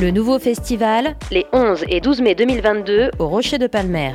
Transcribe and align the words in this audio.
Le 0.00 0.10
nouveau 0.10 0.38
festival, 0.38 1.16
les 1.30 1.46
11 1.52 1.84
et 1.88 2.00
12 2.00 2.20
mai 2.20 2.34
2022 2.34 3.10
au 3.18 3.28
Rocher 3.28 3.58
de 3.58 3.66
Palmer. 3.66 4.12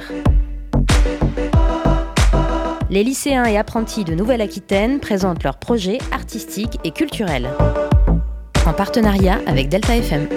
Les 2.92 3.04
lycéens 3.04 3.46
et 3.46 3.58
apprentis 3.58 4.04
de 4.04 4.14
Nouvelle-Aquitaine 4.14 5.00
présentent 5.00 5.44
leurs 5.44 5.58
projets 5.58 5.98
artistiques 6.12 6.78
et 6.84 6.92
culturels. 6.92 7.50
En 8.68 8.74
partenariat 8.74 9.40
avec 9.48 9.70
Delta 9.70 9.96
FM. 9.96 10.28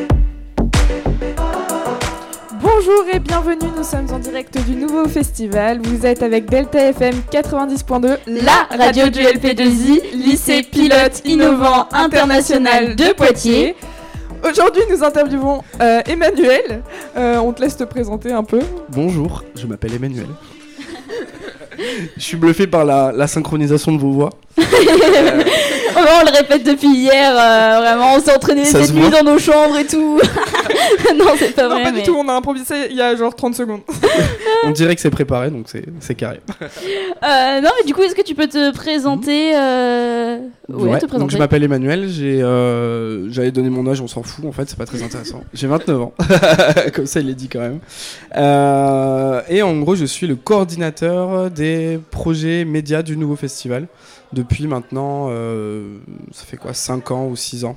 Bonjour 2.75 3.04
et 3.12 3.18
bienvenue, 3.18 3.70
nous 3.77 3.84
sommes 3.84 4.11
en 4.12 4.18
direct 4.18 4.59
du 4.64 4.75
nouveau 4.75 5.07
festival. 5.07 5.80
Vous 5.82 6.07
êtes 6.07 6.23
avec 6.23 6.48
Delta 6.48 6.79
FM 6.79 7.14
90.2, 7.30 8.18
la 8.27 8.77
radio 8.77 9.09
du 9.09 9.20
LP2I, 9.20 10.14
lycée 10.14 10.62
pilote 10.62 11.20
innovant 11.24 11.87
international 11.92 12.97
de 12.97 13.12
Poitiers. 13.12 13.77
Aujourd'hui, 14.48 14.83
nous 14.91 15.05
interviewons 15.05 15.62
euh, 15.80 16.00
Emmanuel. 16.06 16.83
Euh, 17.16 17.37
on 17.38 17.52
te 17.52 17.61
laisse 17.61 17.77
te 17.77 17.84
présenter 17.84 18.33
un 18.33 18.42
peu. 18.42 18.61
Bonjour, 18.89 19.45
je 19.55 19.66
m'appelle 19.66 19.95
Emmanuel. 19.95 20.28
Je 22.16 22.22
suis 22.22 22.36
bluffé 22.36 22.66
par 22.66 22.84
la, 22.84 23.12
la 23.12 23.27
synchronisation 23.27 23.92
de 23.92 23.98
vos 23.98 24.12
voix. 24.12 24.30
on 25.96 26.24
le 26.24 26.36
répète 26.36 26.64
depuis 26.64 26.88
hier, 26.88 27.32
euh, 27.32 27.80
vraiment, 27.80 28.14
on 28.16 28.20
s'est 28.20 28.34
entraîné 28.34 28.64
cette 28.64 28.92
nuit 28.92 29.10
dans 29.10 29.24
nos 29.24 29.38
chambres 29.38 29.77
et 29.78 29.86
tout. 29.86 30.20
non, 31.16 31.27
c'est 31.36 31.55
pas 31.55 31.68
non, 31.68 31.74
vrai. 31.77 31.84
pas 31.84 31.92
du 31.92 32.02
tout, 32.02 32.16
on 32.16 32.28
a 32.28 32.34
improvisé 32.34 32.74
il 32.91 32.96
y 32.96 33.02
a 33.02 33.14
genre 33.16 33.34
30 33.34 33.55
secondes. 33.55 33.80
on 34.64 34.70
dirait 34.70 34.95
que 34.95 35.00
c'est 35.00 35.10
préparé, 35.10 35.50
donc 35.50 35.66
c'est 36.00 36.14
carré. 36.14 36.41
Euh, 36.60 37.60
non, 37.60 37.70
mais 37.78 37.86
du 37.86 37.94
coup, 37.94 38.02
est-ce 38.02 38.14
que 38.14 38.22
tu 38.22 38.34
peux 38.34 38.46
te 38.46 38.72
présenter 38.72 39.52
euh... 39.55 40.38
ouais, 40.69 40.98
te 40.98 41.06
présenter. 41.06 41.19
Donc, 41.19 41.30
je 41.30 41.38
m'appelle 41.38 41.62
Emmanuel, 41.62 42.08
euh, 42.20 43.27
j'avais 43.30 43.50
donné 43.50 43.70
mon 43.70 43.89
âge, 43.91 44.00
on 44.00 44.08
s'en 44.08 44.22
fout 44.22 44.44
en 44.44 44.52
fait, 44.52 44.69
c'est 44.69 44.78
pas 44.78 44.86
très 44.86 45.02
intéressant. 45.02 45.42
J'ai 45.55 45.67
29 45.67 46.00
ans, 46.00 46.14
comme 46.94 47.06
ça 47.06 47.20
il 47.20 47.30
est 47.30 47.34
dit 47.34 47.48
quand 47.48 47.61
même. 47.61 47.78
Euh, 48.36 49.41
et 49.48 49.62
en 49.62 49.78
gros, 49.80 49.94
je 49.94 50.05
suis 50.05 50.27
le 50.27 50.36
coordinateur 50.36 51.50
des 51.50 51.72
projets 52.11 52.65
médias 52.65 53.03
du 53.03 53.17
nouveau 53.17 53.37
festival. 53.37 53.89
Depuis 54.33 54.67
maintenant, 54.67 55.28
euh, 55.31 55.98
ça 56.33 56.45
fait 56.45 56.56
quoi, 56.56 56.73
5 56.73 57.11
ans 57.11 57.27
ou 57.27 57.37
6 57.37 57.64
ans. 57.64 57.77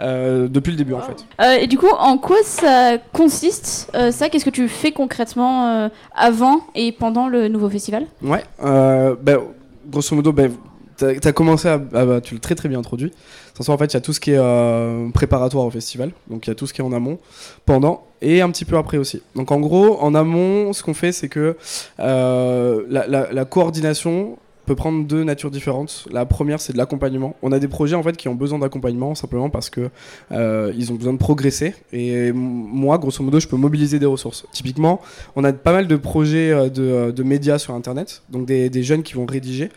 Euh, 0.00 0.48
Depuis 0.48 0.70
le 0.70 0.76
début 0.76 0.92
en 0.92 1.00
fait. 1.00 1.24
Euh, 1.40 1.56
et 1.60 1.66
du 1.66 1.78
coup, 1.78 1.88
en 1.98 2.18
quoi 2.18 2.36
ça 2.42 2.98
consiste 3.12 3.90
ça 4.10 4.28
Qu'est-ce 4.28 4.44
que 4.44 4.50
tu 4.50 4.68
fais 4.68 4.92
concrètement 4.92 5.90
avant 6.14 6.60
et 6.74 6.92
pendant 6.92 7.28
le 7.28 7.48
nouveau 7.48 7.70
festival? 7.70 8.06
Ouais, 8.22 8.44
ben, 8.60 9.38
grosso 9.86 10.14
modo, 10.14 10.32
ben, 10.32 10.52
tu 10.98 11.28
as, 11.28 11.32
commencé 11.32 11.68
à. 11.68 11.78
bah, 11.78 12.20
tu 12.20 12.34
l'as 12.34 12.40
très 12.40 12.54
très 12.54 12.68
bien 12.68 12.78
introduit. 12.78 13.10
De 13.10 13.70
en 13.70 13.78
fait, 13.78 13.86
il 13.86 13.94
y 13.94 13.96
a 13.96 14.00
tout 14.00 14.12
ce 14.12 14.20
qui 14.20 14.32
est 14.32 15.12
préparatoire 15.12 15.64
au 15.64 15.70
festival. 15.70 16.12
Donc, 16.28 16.46
il 16.46 16.50
y 16.50 16.52
a 16.52 16.54
tout 16.54 16.66
ce 16.66 16.72
qui 16.72 16.80
est 16.80 16.84
en 16.84 16.92
amont, 16.92 17.18
pendant 17.66 18.04
et 18.20 18.40
un 18.40 18.50
petit 18.50 18.64
peu 18.64 18.76
après 18.76 18.98
aussi. 18.98 19.22
Donc, 19.34 19.50
en 19.52 19.60
gros, 19.60 19.98
en 20.00 20.14
amont, 20.14 20.72
ce 20.72 20.82
qu'on 20.82 20.94
fait, 20.94 21.12
c'est 21.12 21.28
que 21.28 21.56
la, 21.98 23.06
la, 23.08 23.44
coordination 23.44 24.38
peut 24.68 24.76
prendre 24.76 25.04
deux 25.06 25.24
natures 25.24 25.50
différentes. 25.50 26.06
La 26.12 26.26
première, 26.26 26.60
c'est 26.60 26.72
de 26.72 26.78
l'accompagnement. 26.78 27.34
On 27.42 27.52
a 27.52 27.58
des 27.58 27.68
projets 27.68 27.96
en 27.96 28.02
fait 28.02 28.16
qui 28.16 28.28
ont 28.28 28.34
besoin 28.34 28.58
d'accompagnement 28.58 29.14
simplement 29.14 29.50
parce 29.50 29.70
que 29.70 29.90
euh, 30.30 30.72
ils 30.76 30.92
ont 30.92 30.94
besoin 30.94 31.14
de 31.14 31.18
progresser. 31.18 31.74
Et 31.92 32.32
moi, 32.32 32.98
grosso 32.98 33.22
modo, 33.22 33.40
je 33.40 33.48
peux 33.48 33.56
mobiliser 33.56 33.98
des 33.98 34.06
ressources. 34.06 34.46
Typiquement, 34.52 35.00
on 35.36 35.44
a 35.44 35.52
pas 35.52 35.72
mal 35.72 35.86
de 35.86 35.96
projets 35.96 36.52
euh, 36.52 36.68
de, 36.68 37.10
de 37.10 37.22
médias 37.22 37.58
sur 37.58 37.74
Internet, 37.74 38.22
donc 38.28 38.46
des, 38.46 38.82
jeunes 38.82 39.02
qui 39.02 39.14
vont 39.14 39.26
rédiger, 39.26 39.70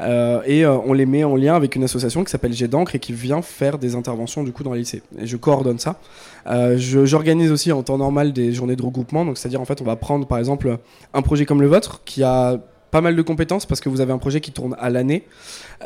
euh, 0.00 0.40
et 0.46 0.64
euh, 0.64 0.78
on 0.86 0.92
les 0.92 1.06
met 1.06 1.24
en 1.24 1.36
lien 1.36 1.54
avec 1.54 1.76
une 1.76 1.84
association 1.84 2.24
qui 2.24 2.30
s'appelle 2.30 2.52
G 2.52 2.68
d'encre 2.68 2.94
et 2.94 2.98
qui 2.98 3.12
vient 3.12 3.42
faire 3.42 3.78
des 3.78 3.94
interventions 3.94 4.44
du 4.44 4.52
coup 4.52 4.62
dans 4.62 4.72
les 4.72 4.80
lycées. 4.80 5.02
Et 5.18 5.26
je 5.26 5.36
coordonne 5.36 5.78
ça. 5.78 5.98
Euh, 6.46 6.76
J'organise 6.78 7.50
aussi 7.50 7.72
en 7.72 7.82
temps 7.82 7.98
normal 7.98 8.32
des 8.32 8.52
journées 8.52 8.76
de 8.76 8.82
regroupement. 8.82 9.24
Donc 9.24 9.38
c'est-à-dire 9.38 9.60
en 9.60 9.64
fait, 9.64 9.80
on 9.80 9.84
va 9.84 9.96
prendre 9.96 10.26
par 10.26 10.38
exemple 10.38 10.78
un 11.12 11.22
projet 11.22 11.44
comme 11.46 11.60
le 11.60 11.68
vôtre 11.68 12.02
qui 12.04 12.22
a 12.22 12.60
pas 12.90 13.00
mal 13.00 13.16
de 13.16 13.22
compétences 13.22 13.66
parce 13.66 13.80
que 13.80 13.88
vous 13.88 14.00
avez 14.00 14.12
un 14.12 14.18
projet 14.18 14.40
qui 14.40 14.52
tourne 14.52 14.76
à 14.78 14.90
l'année, 14.90 15.24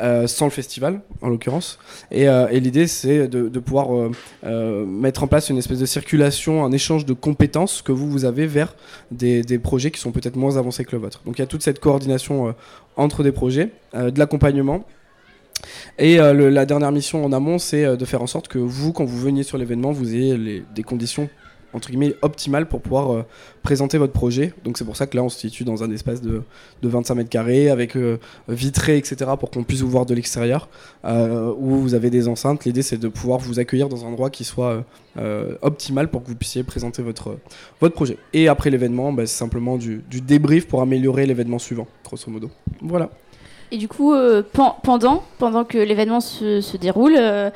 euh, 0.01 0.27
sans 0.27 0.45
le 0.45 0.51
festival 0.51 1.01
en 1.21 1.29
l'occurrence. 1.29 1.79
Et, 2.11 2.27
euh, 2.27 2.47
l'idée 2.51 2.87
c'est 2.87 3.27
de, 3.27 3.59
pouvoir 3.59 3.87
euh, 4.45 4.85
mettre 4.85 5.23
en 5.23 5.27
place 5.27 5.49
une 5.49 5.57
espèce 5.57 5.79
de 5.79 5.85
circulation, 5.85 6.63
un 6.63 6.71
échange 6.71 7.05
de 7.05 7.13
compétences 7.13 7.81
que 7.81 7.91
vous, 7.91 8.09
vous 8.09 8.25
avez 8.25 8.45
vers 8.47 8.75
des, 9.11 9.43
projets 9.59 9.91
qui 9.91 9.99
sont 9.99 10.11
peut-être 10.11 10.35
moins 10.35 10.57
avancés 10.57 10.85
que 10.85 10.91
le 10.93 11.01
vôtre. 11.01 11.21
Donc 11.25 11.37
il 11.37 11.41
y 11.41 11.43
a 11.43 11.47
toute 11.47 11.61
cette 11.61 11.79
coordination 11.79 12.55
entre 12.95 13.23
des 13.23 13.31
projets, 13.31 13.69
de 13.93 14.17
l'accompagnement. 14.17 14.85
Et 15.99 16.17
la 16.17 16.65
dernière 16.65 16.91
mission 16.91 17.23
en 17.23 17.31
amont, 17.31 17.59
c'est 17.59 17.95
de 17.95 18.05
faire 18.05 18.21
en 18.21 18.27
sorte 18.27 18.47
que 18.47 18.57
vous, 18.57 18.91
quand 18.93 19.05
vous 19.05 19.19
veniez 19.19 19.43
sur 19.43 19.57
l'événement, 19.57 19.91
vous 19.91 20.13
ayez 20.15 20.63
des 20.73 20.83
conditions 20.83 21.29
entre 21.73 21.89
guillemets 21.89 22.15
optimale 22.21 22.67
pour 22.67 22.81
pouvoir 22.81 23.13
euh, 23.13 23.25
présenter 23.63 23.97
votre 23.97 24.13
projet. 24.13 24.53
Donc 24.63 24.77
c'est 24.77 24.85
pour 24.85 24.95
ça 24.95 25.07
que 25.07 25.15
là 25.15 25.23
on 25.23 25.29
se 25.29 25.39
situe 25.39 25.63
dans 25.63 25.83
un 25.83 25.91
espace 25.91 26.21
de, 26.21 26.43
de 26.81 26.89
25 26.89 27.15
mètres 27.15 27.29
carrés 27.29 27.69
avec 27.69 27.95
euh, 27.95 28.17
vitré 28.47 28.97
etc 28.97 29.31
pour 29.39 29.51
qu'on 29.51 29.63
puisse 29.63 29.81
vous 29.81 29.89
voir 29.89 30.05
de 30.05 30.13
l'extérieur 30.13 30.69
euh, 31.05 31.53
où 31.57 31.77
vous 31.77 31.93
avez 31.93 32.09
des 32.09 32.27
enceintes. 32.27 32.65
L'idée 32.65 32.81
c'est 32.81 32.97
de 32.97 33.07
pouvoir 33.07 33.39
vous 33.39 33.59
accueillir 33.59 33.89
dans 33.89 34.05
un 34.05 34.09
endroit 34.09 34.29
qui 34.29 34.43
soit 34.43 34.83
optimal 35.61 36.09
pour 36.09 36.23
que 36.23 36.29
vous 36.29 36.35
puissiez 36.35 36.63
présenter 36.63 37.01
votre, 37.01 37.37
votre 37.81 37.93
projet. 37.93 38.17
Et 38.33 38.47
après 38.47 38.69
l'événement 38.69 39.11
bah, 39.11 39.25
c'est 39.25 39.37
simplement 39.37 39.77
du, 39.77 40.03
du 40.09 40.21
débrief 40.21 40.67
pour 40.67 40.81
améliorer 40.81 41.25
l'événement 41.25 41.59
suivant 41.59 41.87
grosso 42.03 42.29
modo. 42.29 42.49
Voilà. 42.81 43.09
Et 43.73 43.77
du 43.77 43.87
coup, 43.87 44.13
euh, 44.13 44.43
pendant, 44.83 45.23
pendant 45.37 45.63
que 45.63 45.77
l'événement 45.77 46.19
se, 46.19 46.59
se, 46.59 46.75
déroule, 46.75 47.15
euh, 47.17 47.49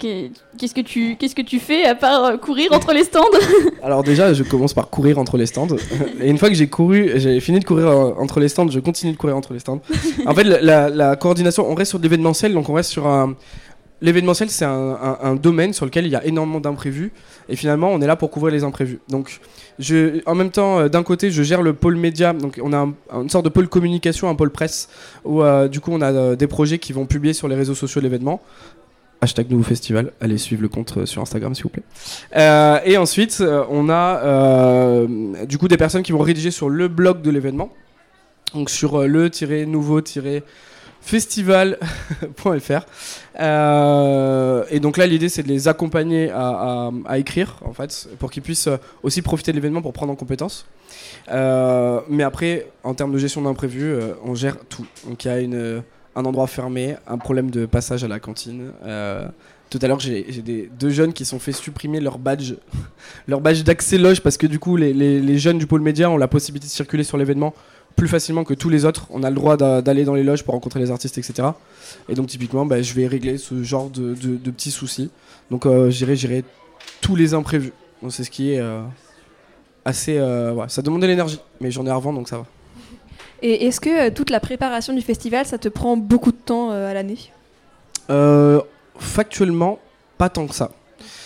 qu'est-ce 0.00 0.74
que 0.74 0.80
tu 0.80 1.16
que 1.16 1.42
tu 1.42 1.60
fais 1.60 1.84
à 1.84 1.94
part 1.94 2.24
euh, 2.24 2.36
courir 2.38 2.72
entre 2.72 2.92
les 2.92 3.04
stands? 3.04 3.22
Alors 3.82 4.02
déjà, 4.02 4.34
je 4.34 4.42
commence 4.42 4.74
par 4.74 4.90
courir 4.90 5.18
entre 5.18 5.36
les 5.36 5.46
stands. 5.46 5.68
Et 6.20 6.28
une 6.28 6.38
fois 6.38 6.48
que 6.48 6.56
j'ai 6.56 6.66
couru, 6.66 7.12
j'ai 7.14 7.38
fini 7.38 7.60
de 7.60 7.64
courir 7.64 7.86
entre 8.18 8.40
les 8.40 8.48
stands, 8.48 8.68
je 8.68 8.80
continue 8.80 9.12
de 9.12 9.16
courir 9.16 9.36
entre 9.36 9.52
les 9.52 9.60
stands. 9.60 9.80
En 10.26 10.34
fait, 10.34 10.42
la, 10.42 10.90
la 10.90 11.14
coordination, 11.14 11.70
on 11.70 11.76
reste 11.76 11.90
sur 11.90 12.00
l'événementiel, 12.00 12.52
donc 12.52 12.68
on 12.68 12.72
reste 12.72 12.90
sur 12.90 13.06
un 13.06 13.36
L'événementiel, 14.02 14.48
c'est 14.48 14.64
un, 14.64 15.36
domaine 15.36 15.72
sur 15.72 15.84
lequel 15.84 16.06
il 16.06 16.12
y 16.12 16.16
a 16.16 16.24
énormément 16.24 16.60
d'imprévus. 16.60 17.12
Et 17.48 17.56
finalement, 17.56 17.90
on 17.90 18.00
est 18.00 18.06
là 18.06 18.16
pour 18.16 18.30
couvrir 18.30 18.52
les 18.52 18.64
imprévus. 18.64 18.98
Donc, 19.08 19.40
je, 19.78 20.20
en 20.26 20.34
même 20.34 20.50
temps, 20.50 20.80
euh, 20.80 20.88
d'un 20.88 21.02
côté, 21.02 21.30
je 21.30 21.42
gère 21.42 21.60
le 21.60 21.74
pôle 21.74 21.96
média. 21.96 22.32
Donc, 22.32 22.58
on 22.62 22.72
a 22.72 22.88
une 23.12 23.28
sorte 23.28 23.44
de 23.44 23.50
pôle 23.50 23.68
communication, 23.68 24.28
un 24.30 24.34
pôle 24.34 24.50
presse, 24.50 24.88
où 25.24 25.42
euh, 25.42 25.68
du 25.68 25.80
coup, 25.80 25.90
on 25.92 26.00
a 26.00 26.12
euh, 26.12 26.36
des 26.36 26.46
projets 26.46 26.78
qui 26.78 26.92
vont 26.92 27.04
publier 27.04 27.34
sur 27.34 27.46
les 27.46 27.56
réseaux 27.56 27.74
sociaux 27.74 28.00
l'événement. 28.00 28.40
Hashtag 29.20 29.50
Nouveau 29.50 29.64
Festival. 29.64 30.12
Allez 30.22 30.38
suivre 30.38 30.62
le 30.62 30.68
compte 30.68 31.04
sur 31.04 31.20
Instagram, 31.20 31.54
s'il 31.54 31.64
vous 31.64 31.68
plaît. 31.68 31.82
et 32.86 32.96
ensuite, 32.96 33.42
on 33.70 33.90
a 33.90 35.06
du 35.44 35.58
coup 35.58 35.68
des 35.68 35.76
personnes 35.76 36.02
qui 36.02 36.12
vont 36.12 36.20
rédiger 36.20 36.50
sur 36.50 36.70
le 36.70 36.88
blog 36.88 37.20
de 37.20 37.30
l'événement. 37.30 37.70
Donc, 38.54 38.70
sur 38.70 39.02
le-nouveau- 39.02 40.00
festival.fr. 41.00 42.80
Euh, 43.40 44.64
et 44.70 44.80
donc 44.80 44.98
là, 44.98 45.06
l'idée, 45.06 45.30
c'est 45.30 45.42
de 45.42 45.48
les 45.48 45.66
accompagner 45.66 46.30
à, 46.30 46.90
écrire, 47.16 47.56
en 47.64 47.72
fait, 47.72 48.06
pour 48.18 48.30
qu'ils 48.30 48.42
puissent 48.42 48.68
aussi 49.02 49.22
profiter 49.22 49.50
de 49.52 49.56
l'événement 49.56 49.80
pour 49.80 49.94
prendre 49.94 50.12
en 50.12 50.16
compétence. 50.16 50.66
Euh, 51.30 52.00
mais 52.10 52.22
après, 52.22 52.66
en 52.84 52.92
termes 52.92 53.12
de 53.12 53.18
gestion 53.18 53.40
d'imprévu, 53.40 53.84
euh, 53.84 54.12
on 54.24 54.34
gère 54.34 54.58
tout. 54.68 54.84
Donc 55.06 55.24
il 55.24 55.28
y 55.28 55.30
a 55.30 55.40
une, 55.40 55.82
un 56.16 56.24
endroit 56.26 56.48
fermé, 56.48 56.96
un 57.06 57.16
problème 57.16 57.50
de 57.50 57.64
passage 57.64 58.04
à 58.04 58.08
la 58.08 58.20
cantine. 58.20 58.72
tout 59.70 59.78
à 59.80 59.88
l'heure, 59.88 60.00
j'ai 60.00 60.68
deux 60.78 60.90
jeunes 60.90 61.14
qui 61.14 61.24
sont 61.24 61.38
fait 61.38 61.52
supprimer 61.52 62.00
leur 62.00 62.18
badge, 62.18 62.56
leur 63.26 63.40
badge 63.40 63.62
d'accès 63.62 63.96
loge 63.96 64.20
parce 64.20 64.36
que 64.36 64.46
du 64.46 64.58
coup, 64.58 64.76
les 64.76 65.38
jeunes 65.38 65.56
du 65.56 65.66
pôle 65.66 65.80
média 65.80 66.10
ont 66.10 66.18
la 66.18 66.28
possibilité 66.28 66.66
de 66.66 66.72
circuler 66.72 67.04
sur 67.04 67.16
l'événement 67.16 67.54
plus 68.00 68.08
facilement 68.08 68.44
que 68.44 68.54
tous 68.54 68.70
les 68.70 68.86
autres. 68.86 69.06
On 69.10 69.22
a 69.24 69.28
le 69.28 69.36
droit 69.36 69.58
d'aller 69.58 70.04
dans 70.04 70.14
les 70.14 70.22
loges 70.22 70.42
pour 70.42 70.54
rencontrer 70.54 70.80
les 70.80 70.90
artistes, 70.90 71.18
etc. 71.18 71.48
Et 72.08 72.14
donc 72.14 72.28
typiquement, 72.28 72.64
bah, 72.64 72.80
je 72.80 72.94
vais 72.94 73.06
régler 73.06 73.36
ce 73.36 73.62
genre 73.62 73.90
de, 73.90 74.14
petits 74.38 74.70
soucis. 74.70 75.10
Donc 75.50 75.66
euh, 75.66 75.90
j'irai 75.90 76.16
gérer 76.16 76.42
tous 77.02 77.14
les 77.14 77.34
imprévus. 77.34 77.74
Donc 78.00 78.10
c'est 78.14 78.24
ce 78.24 78.30
qui 78.30 78.54
est 78.54 78.58
euh, 78.58 78.80
assez... 79.84 80.16
Euh, 80.16 80.66
ça 80.68 80.80
demande 80.80 81.02
de 81.02 81.06
l'énergie, 81.06 81.40
mais 81.60 81.70
j'en 81.70 81.84
ai 81.84 81.90
à 81.90 81.94
revendre, 81.94 82.16
donc 82.16 82.30
ça 82.30 82.38
va. 82.38 82.46
Et 83.42 83.66
est-ce 83.66 83.82
que 83.82 84.08
toute 84.08 84.30
la 84.30 84.40
préparation 84.40 84.94
du 84.94 85.02
festival, 85.02 85.44
ça 85.44 85.58
te 85.58 85.68
prend 85.68 85.98
beaucoup 85.98 86.32
de 86.32 86.38
temps 86.38 86.70
à 86.70 86.94
l'année? 86.94 87.18
Factuellement, 88.98 89.78
pas 90.16 90.30
tant 90.30 90.46
que 90.46 90.54
ça. 90.54 90.70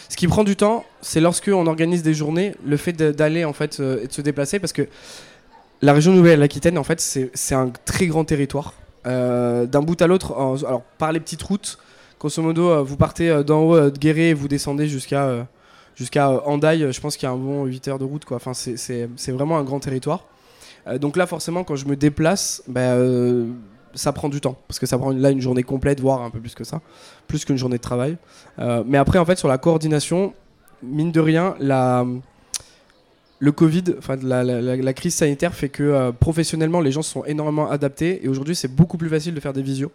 Ce 0.08 0.16
qui 0.16 0.26
prend 0.26 0.42
du 0.42 0.56
temps, 0.56 0.84
c'est 1.02 1.20
lorsque 1.20 1.52
on 1.54 1.68
organise 1.68 2.02
des 2.02 2.14
journées, 2.14 2.56
le 2.66 2.76
fait 2.76 2.92
d'aller 2.92 3.44
en 3.44 3.52
fait 3.52 3.78
et 3.78 4.08
de 4.08 4.12
se 4.12 4.22
déplacer, 4.22 4.58
parce 4.58 4.72
que 4.72 4.88
la 5.82 5.92
région 5.92 6.12
Nouvelle-Aquitaine, 6.12 6.78
en 6.78 6.84
fait, 6.84 7.00
c'est 7.00 7.54
un 7.54 7.70
très 7.84 8.06
grand 8.06 8.24
territoire. 8.24 8.74
Euh, 9.06 9.66
d'un 9.66 9.82
bout 9.82 10.00
à 10.00 10.06
l'autre, 10.06 10.32
alors 10.66 10.82
par 10.96 11.12
les 11.12 11.20
petites 11.20 11.42
routes, 11.42 11.78
grosso 12.18 12.40
modo, 12.40 12.70
euh, 12.70 12.82
vous 12.82 12.96
partez 12.96 13.28
euh, 13.28 13.42
d'en 13.42 13.60
haut 13.60 13.90
de 13.90 13.98
Guéret 13.98 14.30
et 14.30 14.34
vous 14.34 14.48
descendez 14.48 14.86
jusqu'à 14.88 15.46
jusqu'à 15.94 16.30
Andaille. 16.46 16.90
Je 16.90 17.00
pense 17.00 17.16
qu'il 17.16 17.26
y 17.26 17.30
a 17.30 17.34
un 17.34 17.36
bon 17.36 17.64
8 17.66 17.88
heures 17.88 17.98
de 17.98 18.04
route. 18.04 18.24
Enfin, 18.30 18.54
c'est 18.54 19.08
vraiment 19.28 19.58
un 19.58 19.62
grand 19.62 19.80
territoire. 19.80 20.26
donc 21.00 21.16
là, 21.16 21.26
forcément, 21.26 21.64
quand 21.64 21.76
je 21.76 21.86
me 21.86 21.96
déplace, 21.96 22.62
bah, 22.66 22.96
ça 23.94 24.12
prend 24.12 24.28
du 24.28 24.40
temps 24.40 24.56
parce 24.66 24.80
que 24.80 24.86
ça 24.86 24.98
prend 24.98 25.10
là 25.10 25.30
une 25.30 25.40
journée 25.40 25.62
complète, 25.62 26.00
voire 26.00 26.22
un 26.22 26.30
peu 26.30 26.40
plus 26.40 26.54
que 26.54 26.64
ça, 26.64 26.80
plus 27.28 27.44
qu'une 27.44 27.58
journée 27.58 27.76
de 27.76 27.82
travail. 27.82 28.16
Mais 28.58 28.98
après, 28.98 29.18
en 29.18 29.24
fait, 29.24 29.36
sur 29.36 29.48
la 29.48 29.58
coordination, 29.58 30.34
mine 30.82 31.12
de 31.12 31.20
rien, 31.20 31.54
la, 31.60 32.04
le 33.44 33.52
Covid, 33.52 33.84
enfin 33.98 34.16
la, 34.22 34.92
crise 34.94 35.14
sanitaire 35.14 35.54
fait 35.54 35.68
que 35.68 35.82
euh, 35.82 36.12
professionnellement, 36.12 36.80
les 36.80 36.90
gens 36.90 37.02
sont 37.02 37.26
énormément 37.26 37.70
adaptés 37.70 38.24
et 38.24 38.28
aujourd'hui, 38.28 38.56
c'est 38.56 38.74
beaucoup 38.74 38.96
plus 38.96 39.10
facile 39.10 39.34
de 39.34 39.40
faire 39.40 39.52
des 39.52 39.60
visios. 39.60 39.92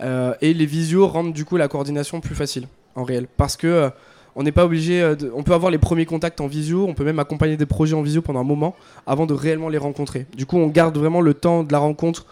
Euh, 0.00 0.34
et 0.40 0.52
les 0.52 0.66
visios 0.66 1.06
rendent 1.06 1.32
du 1.32 1.44
coup 1.44 1.56
la 1.56 1.68
coordination 1.68 2.20
plus 2.20 2.34
facile 2.34 2.66
en 2.96 3.04
réel 3.04 3.28
parce 3.36 3.56
que 3.56 3.68
euh, 3.68 3.90
on 4.34 4.42
n'est 4.42 4.52
pas 4.52 4.64
obligé, 4.64 5.14
on 5.32 5.44
peut 5.44 5.52
avoir 5.52 5.70
les 5.70 5.78
premiers 5.78 6.06
contacts 6.06 6.40
en 6.40 6.48
visio, 6.48 6.86
on 6.88 6.94
peut 6.94 7.04
même 7.04 7.20
accompagner 7.20 7.56
des 7.56 7.66
projets 7.66 7.94
en 7.94 8.02
visio 8.02 8.20
pendant 8.20 8.40
un 8.40 8.44
moment 8.44 8.74
avant 9.06 9.26
de 9.26 9.34
réellement 9.34 9.68
les 9.68 9.78
rencontrer. 9.78 10.26
Du 10.36 10.46
coup, 10.46 10.56
on 10.56 10.66
garde 10.68 10.96
vraiment 10.96 11.20
le 11.20 11.34
temps 11.34 11.62
de 11.62 11.70
la 11.70 11.78
rencontre 11.78 12.26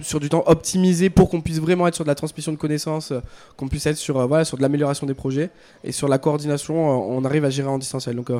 sur 0.00 0.18
du 0.18 0.30
temps 0.30 0.42
optimisé 0.46 1.10
pour 1.10 1.28
qu'on 1.28 1.42
puisse 1.42 1.60
vraiment 1.60 1.86
être 1.86 1.94
sur 1.94 2.04
de 2.04 2.08
la 2.08 2.14
transmission 2.14 2.52
de 2.52 2.56
connaissances, 2.56 3.12
qu'on 3.58 3.68
puisse 3.68 3.86
être 3.86 3.98
sur, 3.98 4.26
voilà, 4.26 4.46
sur 4.46 4.56
de 4.56 4.62
l'amélioration 4.62 5.06
des 5.06 5.14
projets 5.14 5.50
et 5.84 5.92
sur 5.92 6.08
la 6.08 6.16
coordination, 6.16 6.74
on 6.90 7.22
arrive 7.26 7.44
à 7.44 7.50
gérer 7.50 7.68
en 7.68 7.78
distanciel. 7.78 8.16
Donc, 8.16 8.30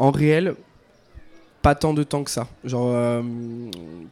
en 0.00 0.10
réel, 0.10 0.54
pas 1.62 1.74
tant 1.76 1.94
de 1.94 2.02
temps 2.02 2.24
que 2.24 2.30
ça. 2.30 2.48
Genre, 2.64 2.90
euh, 2.92 3.22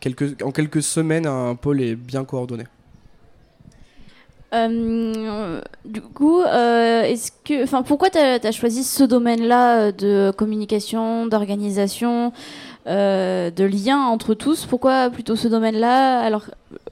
quelques, 0.00 0.40
en 0.43 0.52
quelques 0.52 0.82
semaines, 0.82 1.26
un 1.26 1.55
pôle 1.56 1.81
est 1.81 1.96
bien 1.96 2.25
coordonné. 2.25 2.64
Euh, 4.55 5.61
du 5.85 6.00
coup, 6.00 6.40
euh, 6.40 7.02
est-ce 7.02 7.32
que, 7.44 7.64
enfin, 7.64 7.82
pourquoi 7.82 8.11
tu 8.11 8.19
as, 8.19 8.52
choisi 8.52 8.85
ce 8.85 9.02
domaine-là 9.02 9.93
de 9.93 10.31
communication, 10.37 11.26
d'organisation, 11.26 12.32
de 12.87 13.64
lien 13.64 13.99
entre 13.99 14.35
tous? 14.35 14.67
Pourquoi 14.67 15.08
plutôt 15.08 15.37
ce 15.37 15.49
domaine-là 15.49 16.20
alors 16.20 16.44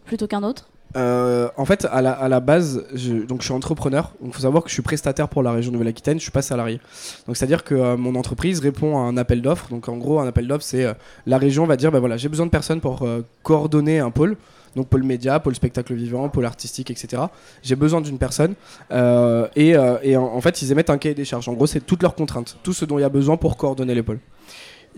plutôt 0.06 0.26
qu'un 0.26 0.42
autre? 0.42 0.68
Euh, 0.96 1.48
en 1.56 1.64
fait, 1.64 1.86
à 1.90 2.00
la, 2.00 2.12
à 2.12 2.40
base, 2.40 2.84
je, 2.94 3.12
donc 3.12 3.40
je 3.40 3.46
suis 3.46 3.54
entrepreneur. 3.54 4.12
Donc, 4.20 4.34
faut 4.34 4.40
savoir 4.40 4.62
que 4.62 4.70
je 4.70 4.74
suis 4.74 4.82
prestataire 4.82 5.28
pour 5.28 5.42
la 5.42 5.52
région 5.52 5.72
Nouvelle-Aquitaine. 5.72 6.18
Je 6.18 6.22
suis 6.22 6.32
pas 6.32 6.42
salarié. 6.42 6.80
Donc, 7.26 7.36
c'est-à-dire 7.36 7.64
que 7.64 7.74
euh, 7.74 7.96
mon 7.96 8.14
entreprise 8.14 8.60
répond 8.60 8.96
à 8.98 9.02
un 9.02 9.16
appel 9.16 9.42
d'offres. 9.42 9.68
Donc, 9.68 9.88
en 9.88 9.96
gros, 9.96 10.20
un 10.20 10.26
appel 10.26 10.48
d'offres, 10.48 10.64
c'est 10.64 10.84
euh, 10.84 10.94
la 11.26 11.38
région 11.38 11.66
va 11.66 11.76
dire, 11.76 11.92
bah 11.92 12.00
voilà, 12.00 12.16
j'ai 12.16 12.28
besoin 12.28 12.46
de 12.46 12.50
personnes 12.50 12.80
pour 12.80 13.06
coordonner 13.42 13.98
un 13.98 14.10
pôle. 14.10 14.36
Donc, 14.74 14.88
pôle 14.88 15.02
média, 15.02 15.38
pôle 15.40 15.54
spectacle 15.54 15.94
vivant, 15.94 16.28
pôle 16.28 16.44
artistique, 16.44 16.90
etc. 16.90 17.22
J'ai 17.62 17.76
besoin 17.76 18.00
d'une 18.00 18.18
personne. 18.18 18.54
Et 18.90 19.74
et 20.02 20.16
en, 20.16 20.24
en 20.24 20.40
fait, 20.40 20.62
ils 20.62 20.72
émettent 20.72 20.90
un 20.90 20.98
cahier 20.98 21.14
des 21.14 21.24
charges. 21.24 21.48
En 21.48 21.54
gros, 21.54 21.66
c'est 21.66 21.80
toutes 21.80 22.02
leurs 22.02 22.14
contraintes, 22.14 22.58
tout 22.62 22.72
ce 22.72 22.84
dont 22.84 22.98
il 22.98 23.02
y 23.02 23.04
a 23.04 23.08
besoin 23.08 23.36
pour 23.36 23.56
coordonner 23.56 23.94
les 23.94 24.02
pôles. 24.02 24.20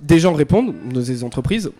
Des 0.00 0.18
gens 0.20 0.32
répondent, 0.32 0.74
des 0.92 1.24
entreprises. 1.24 1.70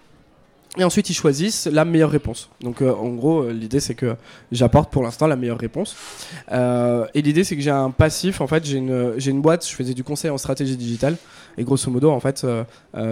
Et 0.79 0.85
ensuite, 0.85 1.11
ils 1.11 1.15
choisissent 1.15 1.67
la 1.67 1.85
meilleure 1.85 2.11
réponse. 2.11 2.51
Donc, 2.61 2.83
euh, 2.83 2.95
en 2.95 3.09
gros, 3.09 3.43
euh, 3.43 3.53
l'idée, 3.53 3.81
c'est 3.81 3.95
que 3.95 4.15
j'apporte 4.53 4.93
pour 4.93 5.03
l'instant 5.03 5.27
la 5.27 5.35
meilleure 5.35 5.59
réponse. 5.59 5.97
Euh, 6.53 7.05
et 7.15 7.23
l'idée, 7.23 7.43
c'est 7.43 7.57
que 7.57 7.63
j'ai 7.63 7.71
un 7.71 7.91
passif. 7.91 8.41
En 8.41 8.47
fait, 8.47 8.65
j'ai 8.65 8.79
une, 8.79 9.41
boîte, 9.41 9.67
je 9.67 9.75
faisais 9.75 9.93
du 9.93 10.05
conseil 10.05 10.31
en 10.31 10.39
stratégie 10.39 10.77
digitale. 10.77 11.17
Et 11.57 11.65
grosso 11.65 11.91
modo, 11.91 12.11
en 12.11 12.21
fait, 12.21 12.47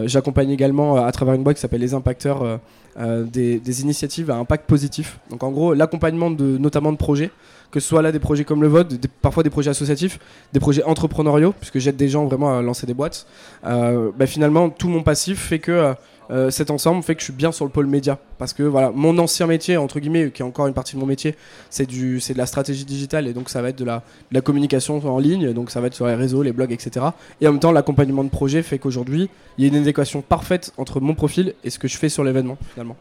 j'accompagne 0.04 0.50
également 0.50 1.04
à 1.04 1.10
travers 1.10 1.34
une 1.34 1.42
boîte 1.42 1.56
qui 1.56 1.62
s'appelle 1.62 1.80
Les 1.80 1.94
Impacteurs 1.94 2.60
des, 2.96 3.80
initiatives 3.82 4.30
à 4.30 4.36
impact 4.36 4.66
positif. 4.68 5.18
Donc, 5.30 5.42
en 5.42 5.50
gros, 5.50 5.74
l'accompagnement 5.74 6.30
de, 6.30 6.56
notamment 6.56 6.92
de 6.92 6.96
projets, 6.96 7.32
que 7.72 7.80
ce 7.80 7.88
soit 7.88 8.02
là 8.02 8.12
des 8.12 8.20
projets 8.20 8.44
comme 8.44 8.62
le 8.62 8.84
des- 8.84 9.08
parfois 9.20 9.42
des 9.42 9.50
projets 9.50 9.70
associatifs, 9.70 10.20
des 10.52 10.60
projets 10.60 10.84
entrepreneuriaux, 10.84 11.52
puisque 11.58 11.80
j'aide 11.80 11.96
des 11.96 12.08
gens 12.08 12.24
vraiment 12.26 12.56
à 12.56 12.62
lancer 12.62 12.86
des 12.86 12.94
boîtes. 12.94 13.26
Bah, 13.64 14.26
finalement, 14.26 14.70
tout 14.70 14.88
mon 14.88 15.02
passif 15.02 15.40
fait 15.40 15.58
que. 15.58 15.94
Euh, 16.30 16.50
cet 16.50 16.70
ensemble 16.70 17.02
fait 17.02 17.14
que 17.14 17.20
je 17.20 17.26
suis 17.26 17.32
bien 17.32 17.52
sur 17.52 17.64
le 17.64 17.70
pôle 17.70 17.86
média. 17.86 18.18
Parce 18.38 18.52
que 18.52 18.62
voilà 18.62 18.90
mon 18.94 19.16
ancien 19.18 19.46
métier 19.46 19.76
entre 19.76 20.00
guillemets 20.00 20.30
qui 20.30 20.42
est 20.42 20.44
encore 20.44 20.66
une 20.66 20.74
partie 20.74 20.94
de 20.94 21.00
mon 21.00 21.06
métier 21.06 21.34
c'est 21.70 21.88
c'est 22.20 22.32
de 22.32 22.38
la 22.38 22.46
stratégie 22.46 22.84
digitale. 22.84 23.26
Et 23.26 23.32
donc 23.32 23.48
ça 23.48 23.62
va 23.62 23.70
être 23.70 23.78
de 23.78 23.84
la, 23.84 23.96
de 24.30 24.34
la 24.34 24.40
communication 24.40 25.04
en 25.06 25.18
ligne. 25.18 25.52
Donc 25.52 25.70
ça 25.70 25.80
va 25.80 25.86
être 25.86 25.94
sur 25.94 26.06
les 26.06 26.14
réseaux 26.14 26.42
les 26.42 26.52
blogs 26.52 26.72
etc 26.72 27.06
et 27.40 27.48
en 27.48 27.52
même 27.52 27.60
temps 27.60 27.72
l'accompagnement 27.72 28.24
de 28.24 28.28
projet 28.28 28.62
fait 28.62 28.78
qu'aujourd'hui 28.78 29.28
il 29.58 29.64
y 29.64 29.68
a 29.68 29.68
une 29.68 29.80
adéquation 29.80 30.22
parfaite 30.22 30.72
entre 30.76 31.00
mon 31.00 31.14
profil 31.14 31.54
et 31.64 31.70
ce 31.70 31.78
que 31.78 31.88
je 31.88 31.96
fais 31.96 32.08
sur 32.08 32.24
l'événement 32.24 32.58
finalement 32.72 32.96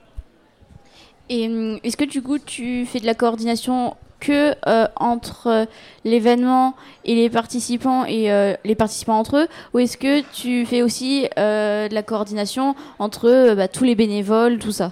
Et 1.30 1.48
hum, 1.48 1.80
est-ce 1.84 1.98
que 1.98 2.06
du 2.06 2.22
coup 2.22 2.38
tu 2.40 2.86
fais 2.86 3.00
de 3.00 3.06
la 3.06 3.16
coordination 3.16 3.96
que 4.20 4.56
euh, 4.68 4.88
entre 4.96 5.48
euh, 5.48 5.66
l'événement 6.04 6.76
et 7.04 7.16
les 7.16 7.30
participants 7.30 8.06
et 8.06 8.32
euh, 8.32 8.54
les 8.64 8.76
participants 8.76 9.18
entre 9.20 9.38
eux? 9.38 9.48
Ou 9.74 9.80
est-ce 9.80 9.98
que 9.98 10.22
tu 10.34 10.66
fais 10.66 10.82
aussi 10.82 11.24
de 11.36 11.94
la 11.94 12.04
coordination 12.04 12.76
entre 13.00 13.54
bah, 13.56 13.68
tous 13.68 13.84
les 13.84 13.96
bénévoles, 13.96 14.60
tout 14.60 14.72
ça? 14.72 14.92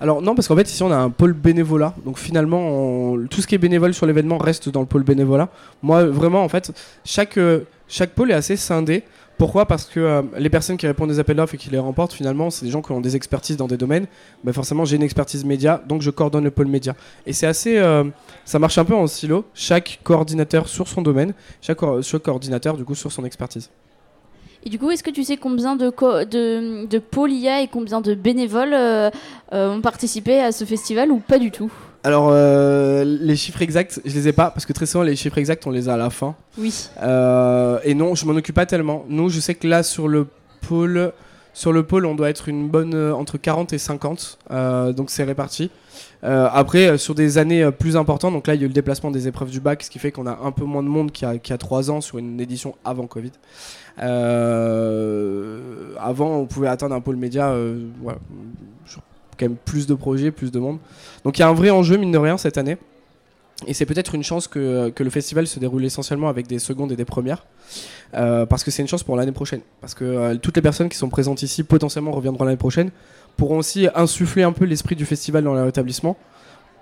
Alors 0.00 0.20
non, 0.20 0.34
parce 0.34 0.48
qu'en 0.48 0.56
fait 0.56 0.68
ici 0.68 0.82
on 0.82 0.90
a 0.90 0.96
un 0.96 1.10
pôle 1.10 1.32
bénévolat, 1.32 1.94
donc 2.04 2.18
finalement 2.18 2.58
on- 2.58 3.26
tout 3.28 3.40
ce 3.40 3.46
qui 3.46 3.54
est 3.54 3.58
bénévole 3.58 3.94
sur 3.94 4.04
l'événement 4.04 4.36
reste 4.36 4.68
dans 4.68 4.80
le 4.80 4.86
pôle 4.86 5.04
bénévolat. 5.04 5.48
Moi 5.80 6.04
vraiment 6.06 6.42
en 6.42 6.48
fait 6.48 6.72
chaque 7.04 7.38
chaque 7.86 8.10
pôle 8.10 8.32
est 8.32 8.34
assez 8.34 8.56
scindé. 8.56 9.04
Pourquoi 9.42 9.66
Parce 9.66 9.86
que 9.86 9.98
euh, 9.98 10.22
les 10.38 10.50
personnes 10.50 10.76
qui 10.76 10.86
répondent 10.86 11.08
des 11.08 11.18
appels 11.18 11.34
d'offres 11.36 11.56
et 11.56 11.58
qui 11.58 11.68
les 11.68 11.80
remportent 11.80 12.12
finalement 12.12 12.48
c'est 12.48 12.64
des 12.64 12.70
gens 12.70 12.80
qui 12.80 12.92
ont 12.92 13.00
des 13.00 13.16
expertises 13.16 13.56
dans 13.56 13.66
des 13.66 13.76
domaines. 13.76 14.06
Mais 14.44 14.52
forcément 14.52 14.84
j'ai 14.84 14.94
une 14.94 15.02
expertise 15.02 15.44
média, 15.44 15.82
donc 15.88 16.00
je 16.00 16.10
coordonne 16.10 16.44
le 16.44 16.52
pôle 16.52 16.68
média. 16.68 16.94
Et 17.26 17.32
c'est 17.32 17.48
assez, 17.48 17.76
euh, 17.76 18.04
ça 18.44 18.60
marche 18.60 18.78
un 18.78 18.84
peu 18.84 18.94
en 18.94 19.08
silo. 19.08 19.44
Chaque 19.52 19.98
coordinateur 20.04 20.68
sur 20.68 20.86
son 20.86 21.02
domaine, 21.02 21.34
chaque, 21.60 21.78
co- 21.78 22.00
chaque 22.02 22.22
coordinateur 22.22 22.76
du 22.76 22.84
coup 22.84 22.94
sur 22.94 23.10
son 23.10 23.24
expertise. 23.24 23.68
Et 24.64 24.70
du 24.70 24.78
coup, 24.78 24.92
est-ce 24.92 25.02
que 25.02 25.10
tu 25.10 25.24
sais 25.24 25.36
combien 25.36 25.74
de, 25.74 25.86
de, 26.24 26.86
de 26.86 26.98
pôles 27.00 27.32
il 27.32 27.40
y 27.40 27.48
a 27.48 27.62
et 27.62 27.66
combien 27.66 28.00
de 28.00 28.14
bénévoles 28.14 28.74
euh, 28.74 29.10
ont 29.50 29.80
participé 29.80 30.38
à 30.38 30.52
ce 30.52 30.64
festival 30.64 31.10
ou 31.10 31.18
pas 31.18 31.40
du 31.40 31.50
tout? 31.50 31.72
Alors 32.04 32.30
euh, 32.32 33.04
les 33.04 33.36
chiffres 33.36 33.62
exacts, 33.62 34.00
je 34.04 34.12
les 34.14 34.26
ai 34.28 34.32
pas 34.32 34.50
parce 34.50 34.66
que 34.66 34.72
très 34.72 34.86
souvent 34.86 35.04
les 35.04 35.14
chiffres 35.14 35.38
exacts 35.38 35.64
on 35.68 35.70
les 35.70 35.88
a 35.88 35.94
à 35.94 35.96
la 35.96 36.10
fin. 36.10 36.34
Oui. 36.58 36.88
Euh, 37.00 37.78
et 37.84 37.94
non, 37.94 38.16
je 38.16 38.26
m'en 38.26 38.32
occupe 38.32 38.56
pas 38.56 38.66
tellement. 38.66 39.04
Nous, 39.08 39.28
je 39.28 39.38
sais 39.38 39.54
que 39.54 39.68
là, 39.68 39.84
sur 39.84 40.08
le 40.08 40.26
pôle, 40.62 41.12
sur 41.54 41.72
le 41.72 41.84
pôle, 41.84 42.06
on 42.06 42.16
doit 42.16 42.28
être 42.28 42.48
une 42.48 42.68
bonne 42.68 42.94
euh, 42.94 43.14
entre 43.14 43.38
40 43.38 43.72
et 43.72 43.78
50. 43.78 44.38
euh, 44.50 44.92
donc 44.92 45.10
c'est 45.10 45.24
réparti. 45.24 45.70
Après, 46.24 46.98
sur 46.98 47.16
des 47.16 47.36
années 47.36 47.68
plus 47.72 47.96
importantes, 47.96 48.32
donc 48.32 48.46
là, 48.46 48.54
il 48.54 48.60
y 48.60 48.62
a 48.62 48.66
eu 48.66 48.68
le 48.68 48.74
déplacement 48.74 49.10
des 49.10 49.26
épreuves 49.26 49.50
du 49.50 49.58
bac, 49.58 49.82
ce 49.82 49.90
qui 49.90 49.98
fait 49.98 50.12
qu'on 50.12 50.28
a 50.28 50.38
un 50.44 50.52
peu 50.52 50.64
moins 50.64 50.84
de 50.84 50.88
monde 50.88 51.10
qu'il 51.10 51.26
y 51.26 51.30
a, 51.30 51.54
a 51.54 51.58
3 51.58 51.90
ans 51.90 52.00
sur 52.00 52.16
une 52.18 52.40
édition 52.40 52.76
avant 52.84 53.08
Covid. 53.08 53.32
Avant, 55.98 56.36
on 56.36 56.46
pouvait 56.46 56.68
atteindre 56.68 56.94
un 56.94 57.00
pôle 57.00 57.16
média, 57.16 57.52
voilà, 58.00 58.20
sur 58.86 59.02
quand 59.38 59.46
même 59.46 59.56
plus 59.56 59.86
de 59.86 59.94
projets, 59.94 60.30
plus 60.30 60.50
de 60.50 60.58
monde. 60.58 60.78
Donc 61.24 61.38
il 61.38 61.40
y 61.40 61.44
a 61.44 61.48
un 61.48 61.54
vrai 61.54 61.70
enjeu, 61.70 61.96
mine 61.96 62.12
de 62.12 62.18
rien, 62.18 62.36
cette 62.36 62.58
année. 62.58 62.76
Et 63.66 63.74
c'est 63.74 63.86
peut-être 63.86 64.14
une 64.14 64.24
chance 64.24 64.48
que, 64.48 64.90
que 64.90 65.04
le 65.04 65.10
festival 65.10 65.46
se 65.46 65.58
déroule 65.58 65.84
essentiellement 65.84 66.28
avec 66.28 66.46
des 66.46 66.58
secondes 66.58 66.92
et 66.92 66.96
des 66.96 67.04
premières. 67.04 67.46
Euh, 68.14 68.44
parce 68.44 68.64
que 68.64 68.70
c'est 68.70 68.82
une 68.82 68.88
chance 68.88 69.02
pour 69.02 69.16
l'année 69.16 69.32
prochaine. 69.32 69.60
Parce 69.80 69.94
que 69.94 70.04
euh, 70.04 70.34
toutes 70.36 70.56
les 70.56 70.62
personnes 70.62 70.88
qui 70.88 70.98
sont 70.98 71.08
présentes 71.08 71.42
ici 71.42 71.62
potentiellement 71.62 72.12
reviendront 72.12 72.44
l'année 72.44 72.56
prochaine 72.56 72.90
pourront 73.36 73.58
aussi 73.58 73.88
insuffler 73.94 74.42
un 74.42 74.52
peu 74.52 74.64
l'esprit 74.64 74.96
du 74.96 75.06
festival 75.06 75.44
dans 75.44 75.54
leur 75.54 75.66
établissement. 75.68 76.16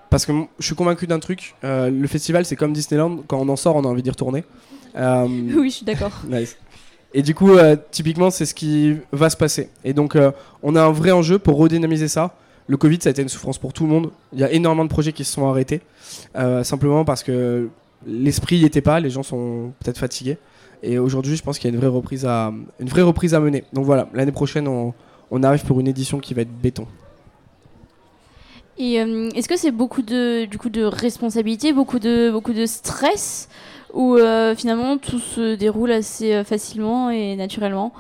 Parce 0.08 0.26
que 0.26 0.32
je 0.58 0.66
suis 0.66 0.74
convaincu 0.74 1.06
d'un 1.06 1.20
truc, 1.20 1.54
euh, 1.62 1.88
le 1.88 2.08
festival 2.08 2.44
c'est 2.44 2.56
comme 2.56 2.72
Disneyland, 2.72 3.22
quand 3.28 3.38
on 3.38 3.48
en 3.48 3.54
sort 3.54 3.76
on 3.76 3.84
a 3.84 3.86
envie 3.86 4.02
d'y 4.02 4.10
retourner. 4.10 4.44
Oui, 4.96 5.70
je 5.70 5.76
suis 5.76 5.86
d'accord. 5.86 6.10
Nice. 6.28 6.56
Et 7.12 7.22
du 7.22 7.34
coup, 7.34 7.52
euh, 7.52 7.76
typiquement, 7.90 8.30
c'est 8.30 8.46
ce 8.46 8.54
qui 8.54 8.96
va 9.12 9.30
se 9.30 9.36
passer. 9.36 9.70
Et 9.84 9.92
donc, 9.92 10.16
euh, 10.16 10.30
on 10.62 10.76
a 10.76 10.82
un 10.82 10.92
vrai 10.92 11.10
enjeu 11.10 11.38
pour 11.38 11.56
redynamiser 11.56 12.08
ça. 12.08 12.34
Le 12.66 12.76
Covid, 12.76 12.98
ça 13.00 13.08
a 13.08 13.10
été 13.10 13.22
une 13.22 13.28
souffrance 13.28 13.58
pour 13.58 13.72
tout 13.72 13.84
le 13.84 13.90
monde. 13.90 14.10
Il 14.32 14.38
y 14.38 14.44
a 14.44 14.52
énormément 14.52 14.84
de 14.84 14.90
projets 14.90 15.12
qui 15.12 15.24
se 15.24 15.32
sont 15.32 15.48
arrêtés. 15.48 15.80
euh, 16.36 16.62
simplement 16.62 17.04
parce 17.04 17.22
que 17.22 17.68
l'esprit 18.06 18.58
n'y 18.58 18.64
était 18.64 18.80
pas, 18.80 19.00
les 19.00 19.10
gens 19.10 19.24
sont 19.24 19.72
peut-être 19.80 19.98
fatigués. 19.98 20.38
Et 20.82 20.98
aujourd'hui, 20.98 21.36
je 21.36 21.42
pense 21.42 21.58
qu'il 21.58 21.68
y 21.68 21.72
a 21.72 21.74
une 21.74 21.80
vraie 21.80 21.88
reprise 21.88 22.24
à, 23.34 23.40
mener. 23.40 23.64
Donc 23.72 23.84
voilà, 23.84 24.08
l'année 24.14 24.32
prochaine, 24.32 24.68
on 24.68 25.42
arrive 25.42 25.64
pour 25.64 25.80
une 25.80 25.88
édition 25.88 26.20
qui 26.20 26.32
va 26.32 26.42
être 26.42 26.52
béton. 26.62 26.86
Et 28.80 28.98
euh, 28.98 29.28
est-ce 29.34 29.46
que 29.46 29.58
c'est 29.58 29.72
beaucoup 29.72 30.00
de, 30.00 30.46
du 30.46 30.56
coup, 30.56 30.70
de 30.70 30.82
responsabilité, 30.82 31.74
beaucoup 31.74 31.98
de, 31.98 32.30
beaucoup 32.30 32.54
de 32.54 32.64
stress 32.64 33.50
ou 33.92 34.16
euh, 34.16 34.56
finalement 34.56 34.96
tout 34.96 35.18
se 35.18 35.54
déroule 35.54 35.92
assez 35.92 36.32
euh, 36.32 36.44
facilement 36.44 37.10
et 37.10 37.36
naturellement? 37.36 37.92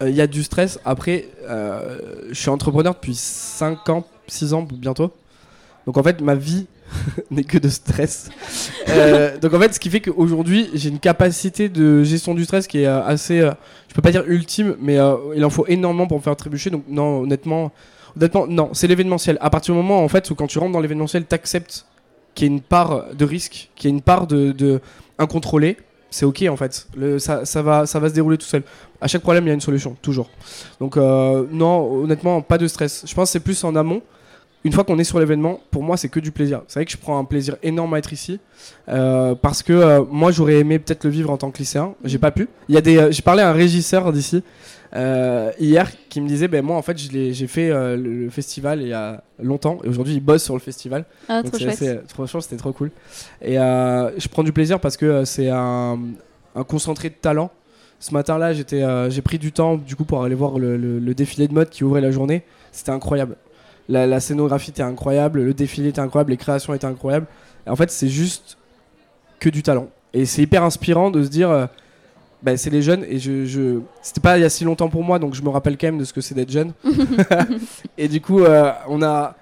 Il 0.00 0.14
y 0.14 0.22
a 0.22 0.26
du 0.26 0.42
stress. 0.42 0.80
Après, 0.84 1.28
je 1.46 2.34
suis 2.34 2.48
entrepreneur 2.48 2.94
depuis 2.94 3.14
5 3.14 3.88
ans, 3.90 4.06
6 4.26 4.54
ans 4.54 4.62
bientôt. 4.62 5.12
Donc 5.86 5.98
en 5.98 6.02
fait, 6.02 6.20
ma 6.20 6.34
vie 6.34 6.66
n'est 7.30 7.44
que 7.44 7.58
de 7.58 7.68
stress. 7.68 8.30
Euh, 8.90 9.38
donc 9.38 9.54
en 9.54 9.58
fait, 9.58 9.72
ce 9.74 9.80
qui 9.80 9.88
fait 9.88 10.02
qu'aujourd'hui, 10.02 10.68
j'ai 10.74 10.90
une 10.90 11.00
capacité 11.00 11.70
de 11.70 12.04
gestion 12.04 12.34
du 12.34 12.44
stress 12.44 12.66
qui 12.66 12.82
est 12.82 12.86
euh, 12.86 13.02
assez, 13.02 13.40
euh, 13.40 13.50
je 13.88 13.94
peux 13.94 14.02
pas 14.02 14.10
dire 14.10 14.24
ultime, 14.28 14.76
mais 14.78 14.98
il 15.34 15.44
en 15.44 15.50
faut 15.50 15.66
énormément 15.66 16.06
pour 16.06 16.18
me 16.18 16.22
faire 16.22 16.36
trébucher. 16.36 16.68
Donc 16.68 16.84
non, 16.86 17.22
honnêtement, 17.22 17.72
honnêtement, 18.16 18.46
non, 18.46 18.70
c'est 18.72 18.86
l'événementiel. 18.86 19.38
À 19.40 19.50
partir 19.50 19.74
du 19.74 19.80
moment 19.80 20.02
en 20.04 20.08
fait 20.08 20.30
où 20.30 20.34
quand 20.34 20.46
tu 20.46 20.58
rentres 20.58 20.72
dans 20.72 20.80
l'événementiel, 20.80 21.24
t'acceptes 21.24 21.86
qu'il 22.34 22.48
y 22.48 22.50
ait 22.50 22.54
une 22.54 22.60
part 22.60 23.14
de 23.14 23.24
risque, 23.24 23.70
qu'il 23.76 23.90
y 23.90 23.92
ait 23.92 23.96
une 23.96 24.02
part 24.02 24.26
de, 24.26 24.52
de 24.52 24.80
incontrôlée. 25.18 25.76
C'est 26.10 26.24
ok 26.24 26.44
en 26.48 26.56
fait. 26.56 26.86
Ça, 27.18 27.44
ça 27.44 27.62
va, 27.62 27.86
ça 27.86 27.98
va 27.98 28.08
se 28.08 28.14
dérouler 28.14 28.38
tout 28.38 28.46
seul. 28.46 28.62
À 29.00 29.08
chaque 29.08 29.22
problème, 29.22 29.44
il 29.44 29.48
y 29.48 29.50
a 29.50 29.54
une 29.54 29.60
solution, 29.60 29.96
toujours. 30.00 30.30
Donc 30.80 30.96
euh, 30.96 31.46
non, 31.50 32.02
honnêtement, 32.02 32.40
pas 32.40 32.58
de 32.58 32.68
stress. 32.68 33.04
Je 33.06 33.14
pense 33.14 33.28
que 33.28 33.32
c'est 33.32 33.40
plus 33.40 33.64
en 33.64 33.74
amont 33.74 34.00
une 34.64 34.72
fois 34.72 34.82
qu'on 34.82 34.98
est 34.98 35.04
sur 35.04 35.20
l'événement, 35.20 35.60
pour 35.70 35.82
moi, 35.82 35.98
c'est 35.98 36.08
que 36.08 36.18
du 36.18 36.32
plaisir. 36.32 36.62
C'est 36.68 36.78
vrai 36.80 36.86
que 36.86 36.90
je 36.90 36.96
prends 36.96 37.18
un 37.18 37.24
plaisir 37.24 37.56
énorme 37.62 37.92
à 37.92 37.98
être 37.98 38.14
ici 38.14 38.40
euh, 38.88 39.34
parce 39.34 39.62
que 39.62 39.74
euh, 39.74 40.04
moi, 40.10 40.32
j'aurais 40.32 40.54
aimé 40.54 40.78
peut-être 40.78 41.04
le 41.04 41.10
vivre 41.10 41.30
en 41.30 41.36
tant 41.36 41.50
que 41.50 41.58
lycéen. 41.58 41.94
J'ai 42.02 42.16
pas 42.16 42.30
pu. 42.30 42.48
Il 42.70 42.74
y 42.74 42.78
a 42.78 42.80
des, 42.80 42.96
euh, 42.96 43.12
j'ai 43.12 43.20
parlé 43.20 43.42
à 43.42 43.50
un 43.50 43.52
régisseur 43.52 44.10
d'ici 44.12 44.42
hier 45.58 45.90
qui 46.08 46.20
me 46.20 46.28
disait, 46.28 46.48
ben 46.48 46.64
moi, 46.64 46.76
en 46.76 46.82
fait, 46.82 46.96
j'ai 46.96 47.46
fait 47.48 47.68
le, 47.96 48.30
festival 48.30 48.80
il 48.80 48.88
y 48.88 48.92
a 48.92 49.24
longtemps 49.42 49.80
et 49.82 49.88
aujourd'hui, 49.88 50.14
il 50.14 50.20
bosse 50.20 50.44
sur 50.44 50.54
le 50.54 50.60
festival. 50.60 51.04
Ah, 51.28 51.42
trop 51.42 51.58
chouette. 51.58 52.08
Franchement, 52.08 52.40
c'était 52.40 52.56
trop 52.56 52.72
cool. 52.72 52.92
Et 53.42 53.56
je 53.56 54.28
prends 54.28 54.44
du 54.44 54.52
plaisir 54.52 54.78
parce 54.78 54.96
que 54.96 55.24
c'est 55.24 55.50
un, 55.50 55.98
un, 56.54 56.62
concentré 56.62 57.08
de 57.10 57.14
talent. 57.14 57.50
Ce 57.98 58.14
matin-là, 58.14 58.52
j'ai 58.52 59.22
pris 59.22 59.38
du 59.40 59.50
temps 59.50 59.76
du 59.76 59.96
coup 59.96 60.04
pour 60.04 60.22
aller 60.22 60.36
voir 60.36 60.60
le, 60.60 60.76
le 60.76 61.14
défilé 61.14 61.48
de 61.48 61.54
mode 61.54 61.70
qui 61.70 61.82
ouvrait 61.82 62.00
la 62.00 62.12
journée. 62.12 62.44
C'était 62.70 62.92
incroyable 62.92 63.36
la, 63.88 64.20
scénographie 64.20 64.70
était 64.70 64.82
incroyable, 64.82 65.42
le 65.42 65.54
défilé 65.54 65.90
était 65.90 66.00
incroyable, 66.00 66.30
les 66.30 66.36
créations 66.36 66.74
étaient 66.74 66.86
incroyables. 66.86 67.26
en 67.66 67.76
fait, 67.76 67.90
c'est 67.90 68.08
juste 68.08 68.56
que 69.40 69.48
du 69.48 69.62
talent. 69.62 69.88
Et 70.12 70.26
c'est 70.26 70.42
hyper 70.42 70.62
inspirant 70.62 71.10
de 71.10 71.22
se 71.22 71.28
dire, 71.28 71.50
euh, 71.50 71.66
bah, 72.42 72.56
c'est 72.56 72.70
les 72.70 72.82
jeunes. 72.82 73.04
Et 73.08 73.18
je, 73.18 73.44
je... 73.44 73.80
c'était 74.00 74.20
pas 74.20 74.38
il 74.38 74.42
y 74.42 74.44
a 74.44 74.48
si 74.48 74.64
longtemps 74.64 74.88
pour 74.88 75.02
moi, 75.02 75.18
donc 75.18 75.34
je 75.34 75.42
me 75.42 75.48
rappelle 75.48 75.76
quand 75.76 75.88
même 75.88 75.98
de 75.98 76.04
ce 76.04 76.12
que 76.12 76.20
c'est 76.20 76.34
d'être 76.34 76.50
jeune. 76.50 76.72
et 77.98 78.08
du 78.08 78.20
coup, 78.20 78.40
euh, 78.40 78.72
on 78.88 79.02
a, 79.02 79.34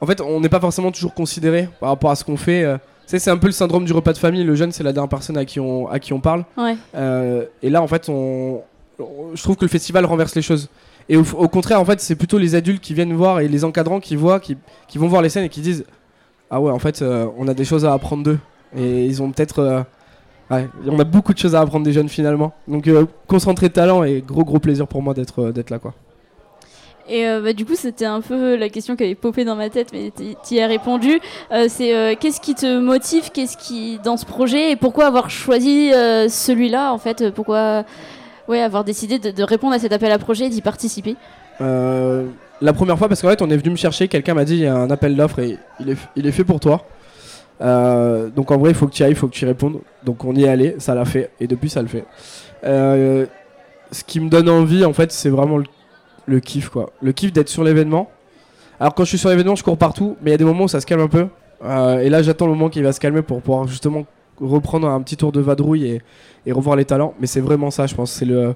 en 0.00 0.06
fait, 0.06 0.20
on 0.20 0.40
n'est 0.40 0.48
pas 0.48 0.60
forcément 0.60 0.92
toujours 0.92 1.14
considéré 1.14 1.68
par 1.80 1.88
rapport 1.88 2.10
à 2.10 2.16
ce 2.16 2.24
qu'on 2.24 2.36
fait. 2.36 2.62
Euh. 2.62 2.76
c'est 3.06 3.28
un 3.28 3.38
peu 3.38 3.46
le 3.46 3.52
syndrome 3.52 3.84
du 3.84 3.92
repas 3.92 4.12
de 4.12 4.18
famille. 4.18 4.44
Le 4.44 4.54
jeune, 4.54 4.72
c'est 4.72 4.84
la 4.84 4.92
dernière 4.92 5.08
personne 5.08 5.38
à 5.38 5.44
qui 5.44 5.58
on, 5.58 5.88
à 5.88 5.98
qui 5.98 6.12
on 6.12 6.20
parle. 6.20 6.44
et 7.62 7.70
là, 7.70 7.82
en 7.82 7.88
fait, 7.88 8.08
on, 8.08 8.62
je 8.98 9.42
trouve 9.42 9.56
que 9.56 9.64
le 9.64 9.70
festival 9.70 10.04
renverse 10.04 10.34
les 10.34 10.42
choses. 10.42 10.68
Et 11.08 11.16
au, 11.16 11.48
contraire, 11.48 11.80
en 11.80 11.84
fait, 11.84 12.00
c'est 12.00 12.14
plutôt 12.14 12.38
les 12.38 12.54
adultes 12.54 12.82
qui 12.82 12.94
viennent 12.94 13.12
voir 13.12 13.40
et 13.40 13.48
les 13.48 13.64
encadrants 13.64 14.00
qui 14.00 14.16
voient, 14.16 14.40
qui, 14.40 14.56
vont 14.94 15.08
voir 15.08 15.20
les 15.20 15.28
scènes 15.28 15.44
et 15.44 15.48
qui 15.48 15.60
disent 15.60 15.84
Ah 16.50 16.60
ouais, 16.60 16.70
en 16.70 16.78
fait, 16.78 17.02
euh, 17.02 17.26
on 17.36 17.46
a 17.46 17.54
des 17.54 17.64
choses 17.64 17.84
à 17.84 17.92
apprendre 17.92 18.22
d'eux. 18.22 18.38
Et 18.76 19.04
ils 19.04 19.22
ont 19.22 19.30
peut-être. 19.30 19.58
Euh, 19.60 19.82
on 20.86 20.98
a 20.98 21.04
beaucoup 21.04 21.32
de 21.34 21.38
choses 21.38 21.54
à 21.54 21.60
apprendre 21.60 21.84
des 21.84 21.92
jeunes 21.92 22.08
finalement. 22.08 22.52
Donc, 22.68 22.86
euh, 22.88 23.06
concentré 23.26 23.70
talent 23.70 24.02
et 24.02 24.22
gros, 24.26 24.44
gros 24.44 24.58
plaisir 24.58 24.86
pour 24.86 25.02
moi 25.02 25.14
d'être 25.14 25.50
d'être 25.50 25.70
là, 25.70 25.78
quoi. 25.78 25.94
Et 27.06 27.26
bah, 27.42 27.52
du 27.52 27.66
coup, 27.66 27.74
c'était 27.74 28.06
un 28.06 28.22
peu 28.22 28.56
la 28.56 28.70
question 28.70 28.96
qui 28.96 29.04
avait 29.04 29.14
popé 29.14 29.44
dans 29.44 29.56
ma 29.56 29.68
tête, 29.68 29.88
mais 29.92 30.10
tu 30.16 30.54
y 30.54 30.60
as 30.60 30.66
répondu. 30.66 31.20
c'est 31.68 32.16
qu'est-ce 32.18 32.40
qui 32.40 32.54
te 32.54 32.78
motive, 32.78 33.30
qu'est-ce 33.30 33.58
qui 33.58 33.98
dans 34.02 34.16
ce 34.16 34.24
projet, 34.24 34.70
et 34.70 34.76
pourquoi 34.76 35.04
avoir 35.04 35.28
choisi 35.28 35.90
celui-là 35.90 36.94
en 36.94 36.98
fait? 36.98 37.30
Pourquoi 37.30 37.84
ouais, 38.48 38.60
avoir 38.60 38.84
décidé 38.84 39.18
de, 39.18 39.42
répondre 39.42 39.74
à 39.74 39.78
cet 39.78 39.92
appel 39.92 40.12
à 40.12 40.18
projet 40.18 40.46
et 40.46 40.48
d'y 40.48 40.60
participer 40.60 41.16
euh, 41.60 42.26
La 42.60 42.72
première 42.72 42.98
fois, 42.98 43.08
parce 43.08 43.22
qu'en 43.22 43.28
fait, 43.28 43.42
on 43.42 43.50
est 43.50 43.56
venu 43.56 43.70
me 43.70 43.76
chercher, 43.76 44.08
quelqu'un 44.08 44.34
m'a 44.34 44.44
dit 44.44 44.54
il 44.54 44.62
y 44.62 44.66
a 44.66 44.76
un 44.76 44.90
appel 44.90 45.16
d'offres 45.16 45.40
et 45.40 45.58
il 45.80 45.90
est, 45.90 45.96
il 46.16 46.26
est 46.26 46.32
fait 46.32 46.44
pour 46.44 46.60
toi. 46.60 46.84
Euh, 47.60 48.30
donc 48.30 48.50
en 48.50 48.58
vrai, 48.58 48.70
il 48.70 48.74
faut 48.74 48.86
que 48.86 48.92
tu 48.92 49.02
ailles, 49.02 49.12
il 49.12 49.16
faut 49.16 49.28
que 49.28 49.34
tu 49.34 49.46
répondes. 49.46 49.80
Donc 50.04 50.24
on 50.24 50.34
y 50.34 50.44
est 50.44 50.48
allé, 50.48 50.76
ça 50.78 50.94
l'a 50.94 51.04
fait, 51.04 51.30
et 51.40 51.46
depuis 51.46 51.70
ça 51.70 51.82
le 51.82 51.88
fait. 51.88 52.04
Euh, 52.64 53.26
ce 53.90 54.04
qui 54.04 54.20
me 54.20 54.28
donne 54.28 54.48
envie, 54.48 54.84
en 54.84 54.92
fait, 54.92 55.12
c'est 55.12 55.30
vraiment 55.30 55.58
le, 56.26 56.40
kiff, 56.40 56.68
quoi. 56.68 56.90
Le 57.00 57.12
kiff 57.12 57.32
d'être 57.32 57.48
sur 57.48 57.64
l'événement. 57.64 58.10
Alors 58.80 58.94
quand 58.94 59.04
je 59.04 59.10
suis 59.10 59.18
sur 59.18 59.30
l'événement, 59.30 59.54
je 59.54 59.62
cours 59.62 59.78
partout, 59.78 60.16
mais 60.20 60.30
il 60.30 60.32
y 60.32 60.34
a 60.34 60.38
des 60.38 60.44
moments 60.44 60.64
où 60.64 60.68
ça 60.68 60.80
se 60.80 60.86
calme 60.86 61.02
un 61.02 61.08
peu. 61.08 61.28
et 61.62 62.10
là, 62.10 62.22
j'attends 62.22 62.46
le 62.46 62.52
moment 62.52 62.68
qui 62.68 62.82
va 62.82 62.92
se 62.92 63.00
calmer 63.00 63.22
pour 63.22 63.40
pouvoir 63.40 63.68
justement 63.68 64.04
reprendre 64.40 64.88
un 64.88 65.00
petit 65.02 65.16
tour 65.16 65.32
de 65.32 65.40
vadrouille 65.40 66.00
et, 66.46 66.52
revoir 66.52 66.76
les 66.76 66.84
talents. 66.84 67.14
Mais 67.20 67.26
c'est 67.26 67.40
vraiment 67.40 67.70
ça, 67.70 67.86
je 67.86 67.94
pense. 67.94 68.12
C'est 68.12 68.24
le, 68.24 68.54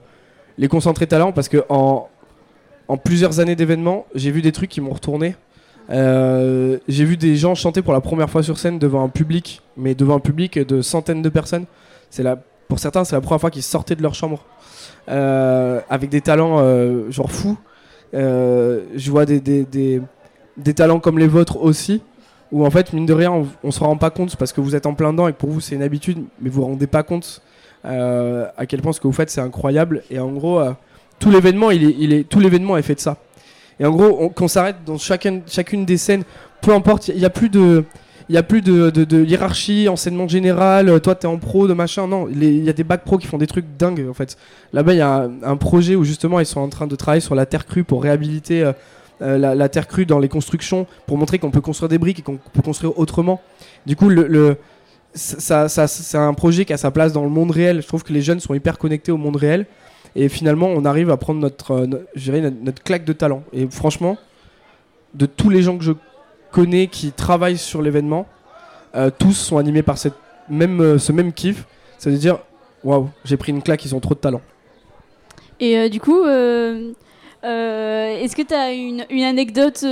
les 0.59 0.69
concentrés 0.69 1.07
talents 1.07 1.33
parce 1.33 1.49
que 1.49 1.65
en, 1.69 2.09
plusieurs 3.05 3.41
années 3.41 3.57
d'événements, 3.57 4.07
j'ai 4.15 4.31
vu 4.31 4.43
des 4.43 4.53
trucs 4.53 4.71
qui 4.71 4.81
m'ont 4.81 4.93
retourné. 4.93 5.37
Euh, 5.91 6.79
j'ai 6.87 7.05
vu 7.05 7.17
des 7.17 7.37
gens 7.37 7.55
chanter 7.55 7.81
pour 7.81 7.93
la 7.93 8.01
première 8.01 8.29
fois 8.29 8.43
sur 8.43 8.59
scène 8.59 8.79
devant 8.79 9.03
un 9.03 9.09
public, 9.09 9.63
mais 9.77 9.95
devant 9.95 10.17
un 10.17 10.21
public 10.21 10.59
de 10.59 10.83
centaines 10.83 11.23
de 11.23 11.29
personnes. 11.29 11.65
C'est 12.11 12.23
la, 12.23 12.37
pour 12.69 12.79
certains, 12.79 13.05
c'est 13.05 13.17
la 13.17 13.21
première 13.21 13.41
fois 13.41 13.51
qu'ils 13.51 13.63
sortaient 13.63 13.97
de 13.97 14.03
leur 14.03 14.15
chambre 14.15 14.45
euh, 15.09 15.81
avec 15.89 16.11
des 16.11 16.21
talents 16.21 16.59
euh, 16.59 17.11
genre 17.11 17.31
fous. 17.31 17.57
je 18.13 19.11
vois 19.11 19.25
des, 19.25 20.03
talents 20.75 21.01
comme 21.01 21.19
les 21.19 21.29
vôtres 21.29 21.57
aussi, 21.63 22.03
où 22.53 22.65
en 22.65 22.71
fait, 22.71 22.93
mine 22.93 23.07
de 23.07 23.13
rien, 23.13 23.31
on, 23.31 23.47
on 23.63 23.71
se 23.71 23.81
rend 23.81 23.97
pas 23.97 24.11
compte 24.11 24.37
parce 24.37 24.53
que 24.53 24.61
vous 24.61 24.75
êtes 24.75 24.87
en 24.87 24.95
plein 24.95 25.13
dedans 25.13 25.29
et 25.29 25.33
que 25.33 25.39
pour 25.39 25.51
vous 25.51 25.61
c'est 25.61 25.75
une 25.75 25.83
habitude, 25.83 26.19
mais 26.41 26.49
vous 26.51 26.63
vous 26.63 26.67
rendez 26.67 26.87
pas 26.87 27.03
compte 27.03 27.43
euh, 27.85 28.47
à 28.57 28.67
quel 28.67 28.83
point 28.83 28.93
ce 28.93 29.01
que 29.01 29.07
vous 29.07 29.13
faites 29.13 29.31
c'est 29.31 29.41
incroyable. 29.41 30.03
Et 30.11 30.19
en 30.19 30.33
gros, 30.33 30.61
euh, 30.61 30.73
tout 31.19 31.31
l'événement, 31.31 31.71
il 31.71 31.85
est, 31.85 31.97
il 31.99 32.13
est, 32.13 32.29
tout 32.29 32.41
l'événement 32.41 32.77
est 32.77 32.83
fait 32.83 32.95
de 32.95 33.01
ça. 33.01 33.17
Et 33.81 33.87
en 33.87 33.91
gros, 33.91 34.29
qu'on 34.31 34.49
s'arrête 34.49 34.77
dans 34.85 34.99
chacune, 34.99 35.43
chacune 35.47 35.85
des 35.85 35.97
scènes, 35.97 36.25
peu 36.61 36.75
importe, 36.75 37.09
il 37.09 37.19
n'y 37.19 37.25
a 37.25 37.31
plus 37.31 37.49
de 37.49 37.85
il 38.31 38.37
a 38.37 38.43
plus 38.43 38.61
de, 38.61 39.25
hiérarchie, 39.25 39.89
enseignement 39.89 40.29
général, 40.29 41.01
toi 41.01 41.15
t'es 41.15 41.27
en 41.27 41.39
pro, 41.39 41.67
de 41.67 41.73
machin. 41.73 42.07
Non, 42.07 42.29
il 42.29 42.63
y 42.63 42.69
a 42.69 42.75
des 42.75 42.85
bacs 42.85 43.03
pro 43.03 43.17
qui 43.17 43.27
font 43.27 43.39
des 43.39 43.47
trucs 43.47 43.65
dingues 43.79 44.07
en 44.09 44.13
fait. 44.13 44.37
Là-bas, 44.75 44.93
il 44.93 44.99
y 44.99 45.03
a 45.03 45.29
un, 45.43 45.57
projet 45.57 45.95
où 45.95 46.05
justement 46.05 46.39
ils 46.39 46.45
sont 46.45 46.61
en 46.61 46.69
train 46.69 46.87
de 46.87 46.95
travailler 46.95 47.23
sur 47.23 47.35
la 47.35 47.47
terre 47.47 47.65
crue 47.65 47.85
pour 47.85 48.03
réhabiliter 48.03 48.63
euh, 48.63 48.73
la, 49.21 49.69
terre 49.69 49.87
crue 49.89 50.07
dans 50.07 50.19
les 50.19 50.29
constructions, 50.29 50.87
pour 51.07 51.19
montrer 51.19 51.39
qu'on 51.39 51.51
peut 51.51 51.61
construire 51.61 51.89
des 51.89 51.99
briques 51.99 52.21
et 52.21 52.23
qu'on 52.23 52.37
peut 52.37 52.63
construire 52.63 52.99
autrement. 52.99 53.41
Du 53.87 53.97
coup, 53.97 54.11
ça, 55.15 55.69
c'est 55.69 56.19
un 56.19 56.35
projet 56.35 56.65
qui 56.65 56.73
a 56.73 56.77
sa 56.77 56.91
place 56.91 57.13
dans 57.13 57.25
le 57.25 57.31
monde 57.31 57.51
réel. 57.51 57.83
Je 57.83 57.87
trouve 57.87 58.05
que 58.05 58.13
les 58.13 58.23
jeunes 58.23 58.41
sont 58.41 58.55
hyper 58.55 58.79
connectés 58.79 59.13
au 59.13 59.17
monde 59.17 59.37
réel. 59.37 59.67
Et 60.15 60.29
finalement, 60.29 60.67
on 60.67 60.85
arrive 60.85 61.11
à 61.11 61.17
prendre 61.17 61.41
notre, 61.41 61.73
euh, 61.73 61.87
notre, 61.87 62.83
claque 62.83 63.05
de 63.05 63.13
talent. 63.13 63.43
Et 63.53 63.67
franchement, 63.71 64.17
de 65.15 65.27
tous 65.27 65.51
les 65.51 65.63
gens 65.63 65.77
que 65.77 65.85
je 65.85 65.93
connais 66.51 66.87
qui 66.87 67.13
travaillent 67.13 67.59
sur 67.59 67.83
l'événement, 67.83 68.27
euh, 68.95 69.11
tous 69.17 69.33
sont 69.33 69.59
animés 69.59 69.83
par 69.83 69.99
cette 69.99 70.15
même, 70.49 70.81
euh, 70.81 70.99
ce 70.99 71.13
même 71.13 71.33
kiff. 71.33 71.67
C'est-à-dire, 71.99 72.39
waouh, 72.85 73.11
j'ai 73.25 73.37
pris 73.37 73.53
une 73.53 73.63
claque, 73.63 73.85
ils 73.85 73.95
ont 73.95 74.01
trop 74.01 74.15
de 74.15 74.21
talent. 74.21 74.41
Et 75.61 75.91
du 75.91 76.01
coup, 76.01 76.23
est-ce 77.43 78.37
que 78.37 78.43
tu 78.43 78.55
as 78.55 78.73
une, 78.73 79.23
anecdote 79.23 79.85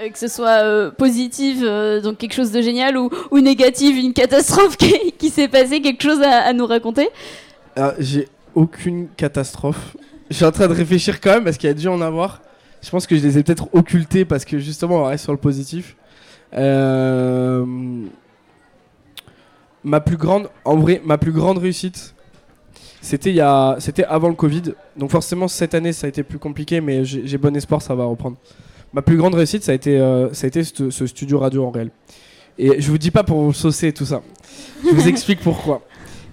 euh, 0.00 0.08
que 0.08 0.18
ce 0.18 0.28
soit 0.28 0.62
euh, 0.62 0.90
positive, 0.90 1.62
euh, 1.62 2.00
donc 2.00 2.16
quelque 2.18 2.32
chose 2.32 2.52
de 2.52 2.62
génial, 2.62 2.96
ou, 2.96 3.10
ou 3.30 3.40
négative, 3.40 3.98
une 3.98 4.14
catastrophe 4.14 4.76
qui, 4.76 5.28
s'est 5.28 5.48
passée, 5.48 5.82
quelque 5.82 6.02
chose 6.02 6.20
à, 6.22 6.52
nous 6.52 6.66
raconter? 6.66 7.08
Ah, 7.76 7.94
J'ai 7.98 8.28
aucune 8.54 9.08
catastrophe. 9.16 9.96
Je 10.30 10.36
suis 10.36 10.44
en 10.44 10.52
train 10.52 10.68
de 10.68 10.72
réfléchir 10.72 11.20
quand 11.20 11.34
même 11.34 11.42
parce 11.44 11.58
qu'il 11.58 11.68
y 11.68 11.70
a 11.70 11.74
dû 11.74 11.88
en 11.88 12.00
avoir. 12.00 12.40
Je 12.82 12.88
pense 12.88 13.06
que 13.06 13.14
je 13.14 13.22
les 13.22 13.36
ai 13.36 13.42
peut-être 13.42 13.68
occultés 13.74 14.24
parce 14.24 14.46
que 14.46 14.58
justement 14.58 15.02
on 15.02 15.04
reste 15.04 15.24
sur 15.24 15.32
le 15.32 15.38
positif. 15.38 15.96
Ma 16.52 17.66
plus 20.00 20.16
grande, 20.16 20.48
en 20.64 20.76
vrai, 20.76 21.02
ma 21.04 21.18
plus 21.18 21.32
grande 21.32 21.58
réussite, 21.58 22.14
c'était 23.00 23.32
il 23.32 23.76
c'était 23.78 24.04
avant 24.04 24.28
le 24.28 24.34
Covid. 24.34 24.74
Donc 24.96 25.10
forcément 25.10 25.48
cette 25.48 25.74
année 25.74 25.92
ça 25.92 26.06
a 26.06 26.08
été 26.08 26.22
plus 26.22 26.38
compliqué, 26.38 26.80
mais 26.80 27.04
j'ai 27.04 27.38
bon 27.38 27.54
espoir 27.56 27.82
ça 27.82 27.94
va 27.94 28.04
reprendre 28.04 28.36
ma 28.92 29.02
plus 29.02 29.16
grande 29.16 29.34
réussite, 29.34 29.62
ça 29.62 29.72
a 29.72 29.74
été, 29.74 29.98
euh, 29.98 30.32
ça 30.32 30.46
a 30.46 30.48
été 30.48 30.62
ce, 30.64 31.06
studio 31.06 31.38
radio 31.38 31.64
en 31.64 31.70
réel. 31.70 31.90
Et 32.58 32.80
je 32.80 32.90
vous 32.90 32.98
dis 32.98 33.10
pas 33.10 33.22
pour 33.22 33.40
vous 33.40 33.52
saucer 33.52 33.92
tout 33.92 34.04
ça. 34.04 34.22
Je 34.84 34.94
vous 34.94 35.08
explique 35.08 35.40
pourquoi. 35.40 35.82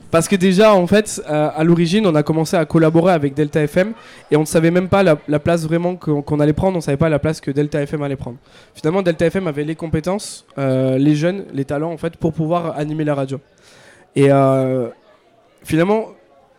Parce 0.10 0.28
que 0.28 0.38
déjà, 0.38 0.74
en 0.74 0.88
fait, 0.88 1.22
euh, 1.30 1.50
à 1.54 1.64
l'origine, 1.66 2.08
on 2.08 2.16
a 2.16 2.24
commencé 2.24 2.56
à 2.56 2.66
collaborer 2.66 3.12
avec 3.12 3.34
Delta 3.34 3.62
FM 3.62 3.92
et 4.32 4.38
on 4.38 4.42
ne 4.42 4.46
savait 4.46 4.72
même 4.72 4.88
pas 4.88 5.04
la, 5.04 5.40
place 5.40 5.66
vraiment 5.66 5.98
qu'on 5.98 6.40
allait 6.40 6.54
prendre, 6.54 6.76
on 6.76 6.80
ne 6.80 6.84
savait 6.84 6.98
pas 6.98 7.10
la 7.10 7.20
place 7.20 7.42
que 7.42 7.52
Delta 7.52 7.82
FM 7.82 8.02
allait 8.02 8.16
prendre. 8.16 8.38
Finalement, 8.74 9.02
Delta 9.02 9.26
FM 9.26 9.48
avait 9.48 9.66
les 9.66 9.76
compétences, 9.76 10.46
euh, 10.58 10.98
les 10.98 11.16
jeunes, 11.16 11.44
les 11.54 11.66
talents, 11.66 11.92
en 11.92 11.98
fait, 11.98 12.16
pour 12.16 12.34
pouvoir 12.34 12.78
animer 12.78 13.04
la 13.04 13.16
radio. 13.16 13.40
Et 14.16 14.30
finalement, 15.64 16.08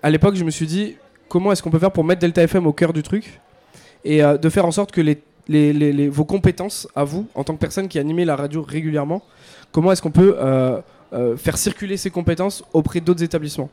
à 0.03 0.11
l'époque, 0.11 0.35
je 0.35 0.45
me 0.45 0.51
suis 0.51 0.67
dit, 0.67 0.97
comment 1.29 1.53
est-ce 1.53 1.63
qu'on 1.63 1.71
peut 1.71 1.79
faire 1.79 1.93
pour 1.93 2.05
mettre 2.05 2.21
Delta 2.21 2.43
FM 2.43 2.67
au 2.67 2.73
cœur 2.73 2.93
du 2.93 3.03
truc 3.03 3.41
et 4.05 4.23
de 4.23 4.49
faire 4.49 4.65
en 4.65 4.71
sorte 4.71 4.93
que 4.93 5.03
vos 6.09 6.25
compétences 6.25 6.89
à 6.95 7.05
vous, 7.05 7.27
en 7.35 7.45
tant 7.45 7.55
que 7.55 7.59
personne 7.59 7.89
qui 7.89 7.99
animait 7.99 8.25
la 8.25 8.37
radio 8.37 8.63
régulièrement. 8.63 9.23
Comment 9.73 9.93
est-ce 9.93 10.03
qu'on 10.03 10.11
peut 10.11 10.37
euh, 10.39 10.81
euh, 11.13 11.37
faire 11.37 11.57
circuler 11.57 11.97
ces 11.97 12.11
compétences 12.11 12.65
auprès 12.73 13.01
d'autres 13.01 13.23
établissements? 13.23 13.71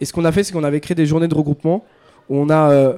Et 0.00 0.04
ce 0.04 0.12
qu'on 0.12 0.24
a 0.24 0.32
fait, 0.32 0.44
c'est 0.44 0.52
qu'on 0.52 0.64
avait 0.64 0.80
créé 0.80 0.94
des 0.94 1.06
journées 1.06 1.28
de 1.28 1.34
regroupement 1.34 1.84
où 2.28 2.46
euh, 2.50 2.96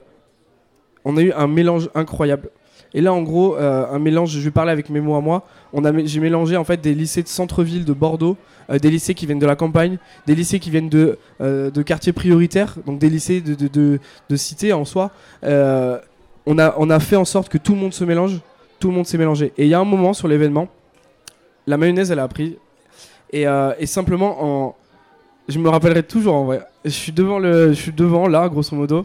on 1.04 1.16
a 1.16 1.22
eu 1.22 1.32
un 1.32 1.46
mélange 1.46 1.90
incroyable. 1.94 2.50
Et 2.94 3.00
là, 3.00 3.12
en 3.12 3.22
gros, 3.22 3.56
un 3.56 3.98
mélange, 3.98 4.30
je 4.30 4.40
vais 4.40 4.50
parler 4.50 4.72
avec 4.72 4.88
mes 4.90 5.00
mots 5.00 5.16
à 5.16 5.20
moi. 5.20 5.42
J'ai 6.04 6.20
mélangé 6.20 6.56
en 6.56 6.64
fait 6.64 6.80
des 6.80 6.94
lycées 6.94 7.22
de 7.22 7.28
centre-ville 7.28 7.84
de 7.84 7.92
Bordeaux, 7.92 8.36
des 8.70 8.90
lycées 8.90 9.14
qui 9.14 9.26
viennent 9.26 9.38
de 9.38 9.46
la 9.46 9.56
campagne, 9.56 9.98
des 10.26 10.34
lycées 10.34 10.60
qui 10.60 10.70
viennent 10.70 10.88
de, 10.88 11.18
de 11.40 11.82
quartiers 11.82 12.12
prioritaires, 12.12 12.76
donc 12.86 12.98
des 12.98 13.10
lycées 13.10 13.40
de, 13.40 13.54
de, 13.54 14.00
de, 14.30 14.36
cités 14.36 14.72
en 14.72 14.84
soi 14.84 15.10
on 16.46 16.58
a, 16.58 16.74
on 16.78 16.88
a 16.90 17.00
fait 17.00 17.16
en 17.16 17.24
sorte 17.24 17.48
que 17.48 17.58
tout 17.58 17.74
le 17.74 17.80
monde 17.80 17.92
se 17.92 18.04
mélange, 18.04 18.40
tout 18.78 18.88
le 18.88 18.94
monde 18.94 19.06
s'est 19.06 19.18
mélangé. 19.18 19.52
Et 19.58 19.64
il 19.64 19.68
y 19.68 19.74
a 19.74 19.80
un 19.80 19.84
moment 19.84 20.12
sur 20.12 20.28
l'événement, 20.28 20.68
la 21.66 21.76
mayonnaise 21.76 22.10
elle 22.10 22.20
a 22.20 22.28
pris. 22.28 22.56
Et, 23.32 23.46
euh, 23.46 23.72
et, 23.78 23.86
simplement, 23.86 24.36
en... 24.40 24.76
je 25.48 25.58
me 25.58 25.68
rappellerai 25.68 26.04
toujours 26.04 26.34
en 26.34 26.44
vrai. 26.44 26.62
Je 26.84 26.90
suis 26.90 27.12
devant, 27.12 27.40
le, 27.40 27.70
je 27.70 27.80
suis 27.80 27.92
devant 27.92 28.28
là, 28.28 28.48
grosso 28.48 28.76
modo, 28.76 29.04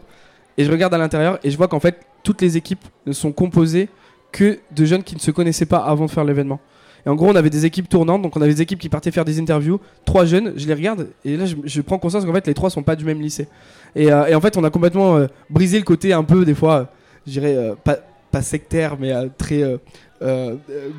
et 0.58 0.64
je 0.64 0.72
regarde 0.72 0.94
à 0.94 0.98
l'intérieur 0.98 1.40
et 1.44 1.52
je 1.52 1.58
vois 1.58 1.68
qu'en 1.68 1.80
fait, 1.80 2.00
toutes 2.24 2.42
les 2.42 2.58
équipes 2.58 2.84
sont 3.12 3.32
composées 3.32 3.90
que 4.32 4.60
de 4.72 4.86
jeunes 4.86 5.04
qui 5.04 5.16
ne 5.16 5.20
se 5.20 5.32
connaissaient 5.32 5.66
pas 5.66 5.80
avant 5.80 6.06
de 6.06 6.12
faire 6.12 6.24
l'événement. 6.24 6.60
Et 7.06 7.10
en 7.10 7.16
gros, 7.16 7.28
on 7.28 7.36
avait 7.36 7.50
des 7.50 7.66
équipes 7.66 7.90
tournantes, 7.90 8.22
donc 8.22 8.36
on 8.38 8.42
avait 8.42 8.54
des 8.54 8.62
équipes 8.62 8.78
qui 8.80 8.88
partaient 8.90 9.10
faire 9.12 9.26
des 9.26 9.40
interviews. 9.40 9.80
Trois 10.06 10.26
jeunes, 10.26 10.54
je 10.56 10.68
les 10.68 10.74
regarde, 10.76 11.08
et 11.26 11.36
là, 11.36 11.46
je, 11.46 11.56
je 11.64 11.82
prends 11.82 11.98
conscience 11.98 12.26
qu'en 12.26 12.34
fait, 12.34 12.46
les 12.46 12.54
trois 12.54 12.70
sont 12.70 12.84
pas 12.84 12.96
du 12.96 13.06
même 13.06 13.20
lycée. 13.20 13.48
Et, 13.96 14.12
euh, 14.12 14.28
et 14.28 14.36
en 14.36 14.42
fait, 14.42 14.56
on 14.56 14.64
a 14.64 14.70
complètement 14.70 15.18
euh, 15.18 15.28
brisé 15.50 15.80
le 15.80 15.84
côté 15.84 16.14
un 16.14 16.24
peu, 16.24 16.46
des 16.46 16.54
fois, 16.54 16.76
euh, 16.76 16.86
je 17.26 17.32
dirais, 17.32 17.74
pas, 17.84 17.98
pas 18.30 18.42
sectaire, 18.44 18.98
mais 19.00 19.12
très 19.38 19.64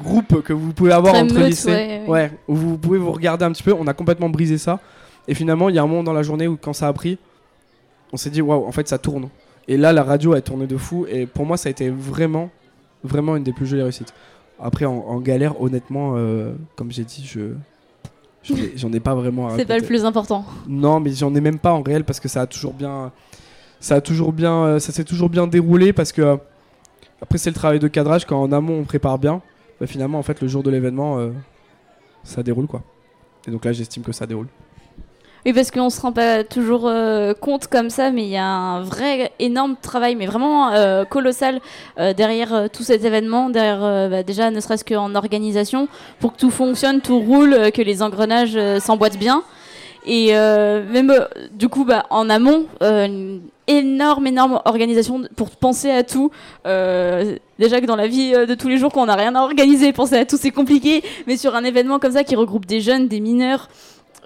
groupe 0.02 0.42
que 0.42 0.52
vous 0.52 0.73
pouvez 0.73 0.90
avoir 0.92 1.14
Très 1.14 1.23
entre 1.23 1.35
meute, 1.35 1.47
lycées. 1.50 1.71
ouais, 1.71 2.02
ouais. 2.02 2.09
Ouais, 2.09 2.30
où 2.49 2.56
vous 2.56 2.78
pouvez 2.78 2.99
vous 2.99 3.12
regarder 3.12 3.44
un 3.44 3.52
petit 3.52 3.62
peu. 3.62 3.73
On 3.73 3.87
a 3.87 3.94
complètement 3.94 4.28
brisé 4.28 4.59
ça. 4.59 4.80
Et 5.28 5.35
finalement, 5.35 5.68
il 5.68 5.76
y 5.76 5.78
a 5.78 5.82
un 5.82 5.87
moment 5.87 6.02
dans 6.02 6.12
la 6.12 6.25
journée 6.25 6.49
où, 6.49 6.56
quand 6.61 6.73
ça 6.73 6.88
a 6.88 6.92
pris, 6.92 7.16
on 8.12 8.16
s'est 8.16 8.30
dit, 8.30 8.42
waouh, 8.42 8.66
en 8.66 8.73
fait, 8.73 8.88
ça 8.88 8.99
tourne. 8.99 9.28
Et 9.69 9.76
là, 9.76 9.92
la 9.92 10.02
radio 10.02 10.33
a 10.33 10.40
tourné 10.40 10.66
de 10.66 10.76
fou. 10.76 11.07
Et 11.09 11.26
pour 11.26 11.47
moi, 11.47 11.57
ça 11.57 11.69
a 11.69 11.71
été 11.71 11.88
vraiment, 11.90 12.50
vraiment 13.04 13.37
une 13.37 13.42
des 13.45 13.52
plus 13.52 13.66
jolies 13.66 13.83
réussites. 13.83 14.12
Après, 14.61 14.85
en, 14.85 14.92
en 14.95 15.21
galère, 15.21 15.61
honnêtement, 15.61 16.14
euh, 16.16 16.52
comme 16.76 16.90
j'ai 16.92 17.04
dit, 17.04 17.25
je. 17.26 17.54
j'en 18.76 18.92
ai- 18.92 19.00
pas 19.00 19.14
vraiment 19.14 19.50
C'est 19.57 19.64
pas 19.66 19.78
le 19.78 19.85
plus 19.85 20.04
important. 20.04 20.45
Non, 20.69 21.00
mais 21.00 21.12
j'en 21.12 21.35
ai 21.35 21.40
même 21.40 21.59
pas 21.59 21.73
en 21.73 21.83
réel 21.83 22.04
parce 22.04 22.21
que 22.21 22.28
ça 22.28 22.42
a 22.42 22.47
toujours 22.47 22.73
bien, 22.75 23.12
ça 23.81 23.97
a 23.97 24.00
toujours 24.00 24.33
bien, 24.33 24.52
euh, 24.64 24.78
ça 24.78 24.92
s'est 24.92 25.04
toujours 25.04 25.28
bien 25.31 25.47
déroulé 25.47 25.92
parce 25.92 26.12
que 26.12 26.23
euh, 26.23 26.37
après 27.21 27.38
c'est 27.38 27.50
le 27.50 27.54
travail 27.54 27.78
de 27.78 27.88
cadrage 27.88 28.25
quand 28.25 28.40
en 28.40 28.50
amont 28.52 28.78
on 28.81 28.85
prépare 28.85 29.19
bien, 29.19 29.42
bah, 29.81 29.87
finalement 29.87 30.19
en 30.19 30.23
fait 30.23 30.40
le 30.40 30.49
jour 30.49 30.62
de 30.64 30.71
l'événement 30.71 31.19
euh, 31.19 31.31
ça 32.25 32.42
déroule 32.42 32.66
quoi. 32.66 32.83
Et 33.47 33.50
donc 33.52 33.64
là 33.64 33.73
j'estime 33.73 34.02
que 34.02 34.12
ça 34.12 34.26
déroule. 34.26 34.47
Oui, 35.44 35.52
parce 35.52 35.72
qu'on 35.72 35.90
se 35.90 36.00
rend 36.00 36.12
pas 36.12 36.44
toujours 36.44 36.87
euh, 36.87 37.34
compte 37.34 37.66
comme 37.66 37.90
ça, 37.90 38.12
mais 38.12 38.22
il 38.22 38.28
y 38.28 38.37
a 38.37 38.46
un 38.46 38.82
vrai 38.82 39.32
énorme 39.40 39.75
travail, 39.80 40.14
mais 40.14 40.26
vraiment 40.26 40.70
euh, 40.70 41.04
colossal 41.04 41.61
euh, 41.99 42.12
derrière 42.12 42.54
euh, 42.54 42.68
tout 42.72 42.84
cet 42.84 43.04
événement, 43.04 43.50
derrière 43.50 44.08
bah, 44.08 44.22
déjà 44.22 44.52
ne 44.52 44.61
serait-ce 44.61 44.84
qu'en 44.84 45.16
organisation, 45.16 45.88
pour 46.20 46.34
que 46.34 46.38
tout 46.38 46.50
fonctionne, 46.50 47.00
tout 47.00 47.18
roule, 47.18 47.72
que 47.72 47.82
les 47.82 48.02
engrenages 48.02 48.56
s'emboîtent 48.78 49.18
bien. 49.18 49.42
Et 50.06 50.32
même 50.32 51.12
du 51.52 51.68
coup, 51.68 51.84
bah, 51.84 52.06
en 52.11 52.28
amont, 52.30 52.66
une 52.80 53.40
énorme, 53.66 54.26
énorme 54.26 54.61
organisation 54.64 55.22
pour 55.37 55.50
penser 55.50 55.90
à 55.90 56.02
tout. 56.02 56.30
Euh, 56.66 57.37
déjà 57.58 57.80
que 57.80 57.87
dans 57.87 57.96
la 57.96 58.08
vie 58.08 58.32
de 58.32 58.54
tous 58.54 58.68
les 58.68 58.78
jours, 58.78 58.92
quand 58.92 59.02
on 59.02 59.06
n'a 59.06 59.16
rien 59.16 59.34
à 59.34 59.42
organiser, 59.42 59.92
penser 59.92 60.16
à 60.16 60.25
tout, 60.25 60.37
c'est 60.37 60.50
compliqué. 60.50 61.02
Mais 61.26 61.37
sur 61.37 61.54
un 61.54 61.64
événement 61.64 61.99
comme 61.99 62.12
ça 62.12 62.25
qui 62.25 62.37
regroupe 62.37 62.66
des 62.66 62.80
jeunes, 62.80 63.08
des 63.08 63.20
mineurs, 63.20 63.68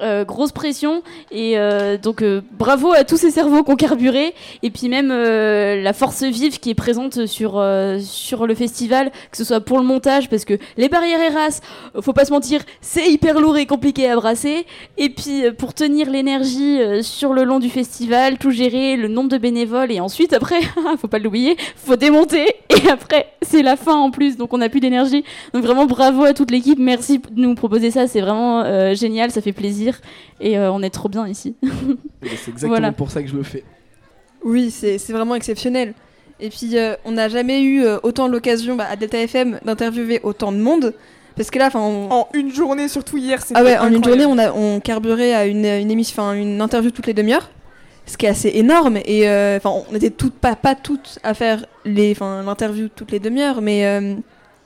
euh, 0.01 0.25
grosse 0.25 0.53
pression. 0.53 1.03
Et 1.31 1.59
euh, 1.59 1.97
donc 1.97 2.23
euh, 2.23 2.43
bravo 2.53 2.93
à 2.93 3.05
tous 3.05 3.17
ces 3.17 3.31
cerveaux 3.31 3.63
qui 3.63 3.71
ont 3.71 3.77
carburé. 3.77 4.35
Et 4.63 4.71
puis 4.71 4.89
même 4.89 5.11
euh, 5.11 5.81
la 5.83 5.93
force 5.93 6.23
vive 6.23 6.59
qui 6.59 6.71
est 6.71 6.75
présente 6.75 7.27
sur 7.27 7.55
euh, 7.57 7.99
sur 8.01 8.47
le 8.47 8.55
festival 8.55 9.11
que 9.31 9.37
ce 9.37 9.45
soit 9.45 9.61
pour 9.61 9.79
le 9.79 9.85
montage 9.85 10.29
parce 10.29 10.45
que 10.45 10.55
les 10.77 10.89
barrières 10.89 11.21
Eras 11.21 11.61
euh, 11.95 12.03
faut 12.03 12.13
pas 12.13 12.25
se 12.25 12.33
mentir 12.33 12.61
c'est 12.81 13.11
hyper 13.11 13.41
lourd 13.41 13.57
et 13.57 13.67
compliqué 13.67 14.09
à 14.11 14.17
brasser. 14.17 14.67
Et 14.99 15.09
puis 15.09 15.45
pour 15.57 15.75
tenir 15.75 16.11
l'énergie 16.11 16.79
sur 17.03 17.33
le 17.33 17.45
long 17.45 17.59
du 17.59 17.71
festival 17.71 18.39
tout 18.39 18.51
gérer 18.51 18.97
le 18.97 19.09
nombre 19.09 19.31
de 19.31 19.39
bénévoles 19.39 19.93
et 19.93 20.01
ensuite 20.01 20.33
après 20.33 20.61
faut 21.01 21.09
pas 21.09 21.19
l'oublier 21.19 21.57
faut 21.77 21.97
démonter. 21.97 22.47
Et 22.69 22.91
après 22.91 23.29
c'est 23.43 23.63
la 23.63 23.77
fin 23.77 23.95
en 23.95 24.11
plus 24.11 24.37
donc 24.37 24.53
on 24.53 24.61
a 24.61 24.69
plus 24.69 24.81
d'énergie. 24.81 25.25
Donc 25.55 25.63
vraiment 25.65 25.87
bravo 25.87 26.25
à 26.25 26.35
toute 26.35 26.51
l'équipe. 26.51 26.79
Merci 26.79 27.19
de 27.19 27.41
nous 27.41 27.55
proposer 27.55 27.91
ça 27.91 28.07
c'est 28.07 28.21
vraiment 28.21 28.95
génial 28.95 29.31
ça 29.31 29.41
fait 29.41 29.53
plaisir 29.53 29.86
et 30.41 30.59
euh, 30.59 30.71
on 30.73 30.83
est 30.83 30.91
trop 30.91 31.09
bien 31.09 31.27
ici. 31.29 31.55
C'est 32.23 32.51
exactement 32.51 32.69
Voilà. 32.69 32.93
pour 32.93 33.11
ça 33.11 33.23
que 33.23 33.29
je 33.29 33.37
le 33.37 33.43
fais. 33.43 33.65
Oui, 34.45 34.71
c'est 34.71 34.99
vraiment 35.11 35.35
exceptionnel. 35.35 35.95
Et 36.39 36.51
puis, 36.51 36.77
euh, 36.79 36.95
on 37.05 37.13
n'a 37.13 37.29
jamais 37.29 37.63
eu 37.63 37.83
euh, 37.83 37.99
autant 38.03 38.29
l'occasion 38.29 38.77
bah, 38.77 38.87
à 38.91 38.97
Delta 38.97 39.19
FM 39.19 39.59
d'interviewer 39.65 40.21
autant 40.23 40.53
de 40.53 40.59
monde. 40.59 40.95
Parce 41.35 41.51
que 41.51 41.59
là, 41.59 41.67
enfin, 41.67 41.81
on... 41.81 42.11
En 42.11 42.29
une 42.35 42.53
journée, 42.53 42.89
surtout 42.89 43.17
hier, 43.19 43.43
c'était 43.43 43.59
ah 43.59 43.65
ouais, 43.65 43.79
en 43.79 43.93
une 43.93 44.05
journée, 44.05 44.27
on, 44.27 44.39
a, 44.39 44.53
on 44.53 44.81
carburait 44.81 45.35
à 45.35 45.47
une, 45.47 45.65
une 45.65 45.91
émission, 45.91 46.23
enfin, 46.23 46.33
une 46.35 46.61
interview 46.61 46.91
toutes 46.91 47.07
les 47.07 47.15
demi-heures. 47.15 47.51
Ce 48.07 48.17
qui 48.17 48.27
est 48.27 48.29
assez 48.29 48.51
énorme. 48.55 48.99
Et 49.05 49.29
euh, 49.29 49.57
enfin, 49.57 49.85
on 49.91 49.95
était 49.95 50.11
toutes, 50.11 50.35
pas, 50.35 50.57
pas 50.57 50.75
toutes 50.75 51.19
à 51.23 51.35
faire 51.35 51.67
les, 51.85 52.13
enfin, 52.13 52.43
l'interview 52.43 52.89
toutes 52.89 53.11
les 53.13 53.19
demi-heures, 53.19 53.61
mais 53.61 53.87
euh, 53.87 54.15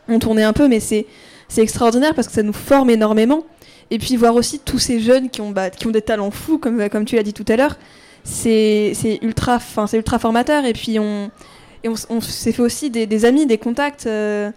on 0.08 0.18
tournait 0.18 0.42
un 0.44 0.52
peu. 0.52 0.68
Mais 0.68 0.78
c'est, 0.80 1.06
c'est 1.48 1.62
extraordinaire 1.62 2.14
parce 2.14 2.26
que 2.28 2.34
ça 2.34 2.42
nous 2.42 2.52
forme 2.52 2.90
énormément. 2.90 3.44
Et 3.90 3.98
puis 3.98 4.16
voir 4.16 4.34
aussi 4.36 4.58
tous 4.60 4.78
ces 4.78 5.00
jeunes 5.00 5.30
qui 5.30 5.40
ont, 5.40 5.50
bah, 5.50 5.70
qui 5.70 5.86
ont 5.86 5.90
des 5.90 6.02
talents 6.02 6.30
fous, 6.30 6.58
comme, 6.58 6.88
comme 6.88 7.04
tu 7.04 7.16
l'as 7.16 7.22
dit 7.22 7.32
tout 7.32 7.44
à 7.48 7.56
l'heure, 7.56 7.76
c'est, 8.24 8.92
c'est 8.94 9.18
ultra, 9.22 9.58
c'est 9.86 9.96
ultra 9.96 10.18
formateur. 10.18 10.64
Et 10.64 10.72
puis 10.72 10.98
on, 10.98 11.30
et 11.82 11.88
on, 11.88 12.20
s'est 12.20 12.52
fait 12.52 12.62
aussi 12.62 12.90
des, 12.90 13.06
des 13.06 13.24
amis, 13.24 13.46
des 13.46 13.58
contacts. 13.58 14.06
euh, 14.06 14.50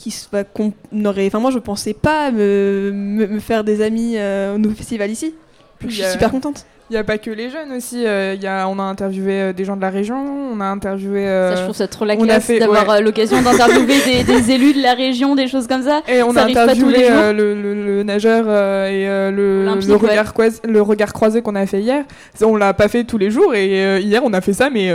qui 0.00 0.14
bah, 0.32 0.44
qu'on 0.44 0.72
aurait 1.04 1.26
enfin 1.26 1.40
moi 1.40 1.50
je 1.50 1.58
pensais 1.58 1.92
pas 1.92 2.30
me, 2.30 2.90
me, 2.90 3.26
me 3.26 3.38
faire 3.38 3.64
des 3.64 3.82
amis 3.82 4.14
euh, 4.16 4.54
au 4.54 4.58
nouveau 4.58 4.74
festival 4.74 5.10
ici 5.10 5.34
je 5.82 5.88
suis 5.90 6.02
euh, 6.02 6.12
super 6.12 6.30
contente 6.30 6.64
Il 6.90 6.94
n'y 6.94 6.98
a 6.98 7.04
pas 7.04 7.18
que 7.18 7.30
les 7.30 7.50
jeunes 7.50 7.70
aussi. 7.72 8.04
euh, 8.04 8.34
y 8.34 8.48
a, 8.48 8.66
on 8.68 8.76
a 8.80 8.82
interviewé 8.82 9.32
euh, 9.40 9.52
des 9.52 9.64
gens 9.64 9.76
de 9.76 9.80
la 9.80 9.90
région, 9.90 10.16
on 10.52 10.60
a 10.60 10.64
interviewé. 10.64 11.24
euh, 11.24 11.50
Ça, 11.50 11.56
je 11.60 11.62
trouve 11.62 11.76
ça 11.76 11.86
trop 11.86 12.04
la 12.04 12.16
classe 12.16 12.44
fait- 12.46 12.58
d'avoir 12.58 12.88
ouais. 12.88 13.00
l'occasion 13.00 13.40
d'interviewer 13.42 13.94
des, 14.04 14.24
des 14.24 14.50
élus 14.50 14.72
de 14.74 14.82
la 14.82 14.94
région, 14.94 15.36
des 15.36 15.46
choses 15.46 15.68
comme 15.68 15.84
ça. 15.84 16.02
et 16.08 16.20
on 16.24 16.32
ça 16.32 16.42
a 16.42 16.46
interviewé 16.48 17.08
euh, 17.08 17.32
le, 17.32 17.54
le- 17.54 17.74
le 17.74 18.02
nageur 18.02 18.40
et 18.88 19.06
le, 19.30 19.94
regard 19.94 20.32
croisé, 20.32 20.58
le 20.66 20.82
regard 20.82 21.12
croisé 21.12 21.42
qu'on 21.42 21.54
a 21.54 21.64
fait 21.66 21.80
hier. 21.80 22.04
On 22.42 22.56
l'a 22.56 22.74
pas 22.74 22.88
fait 22.88 23.04
tous 23.04 23.18
les 23.18 23.30
jours 23.30 23.54
et 23.54 24.00
hier 24.00 24.22
on 24.24 24.32
a 24.32 24.40
fait 24.40 24.52
ça, 24.52 24.68
mais, 24.68 24.90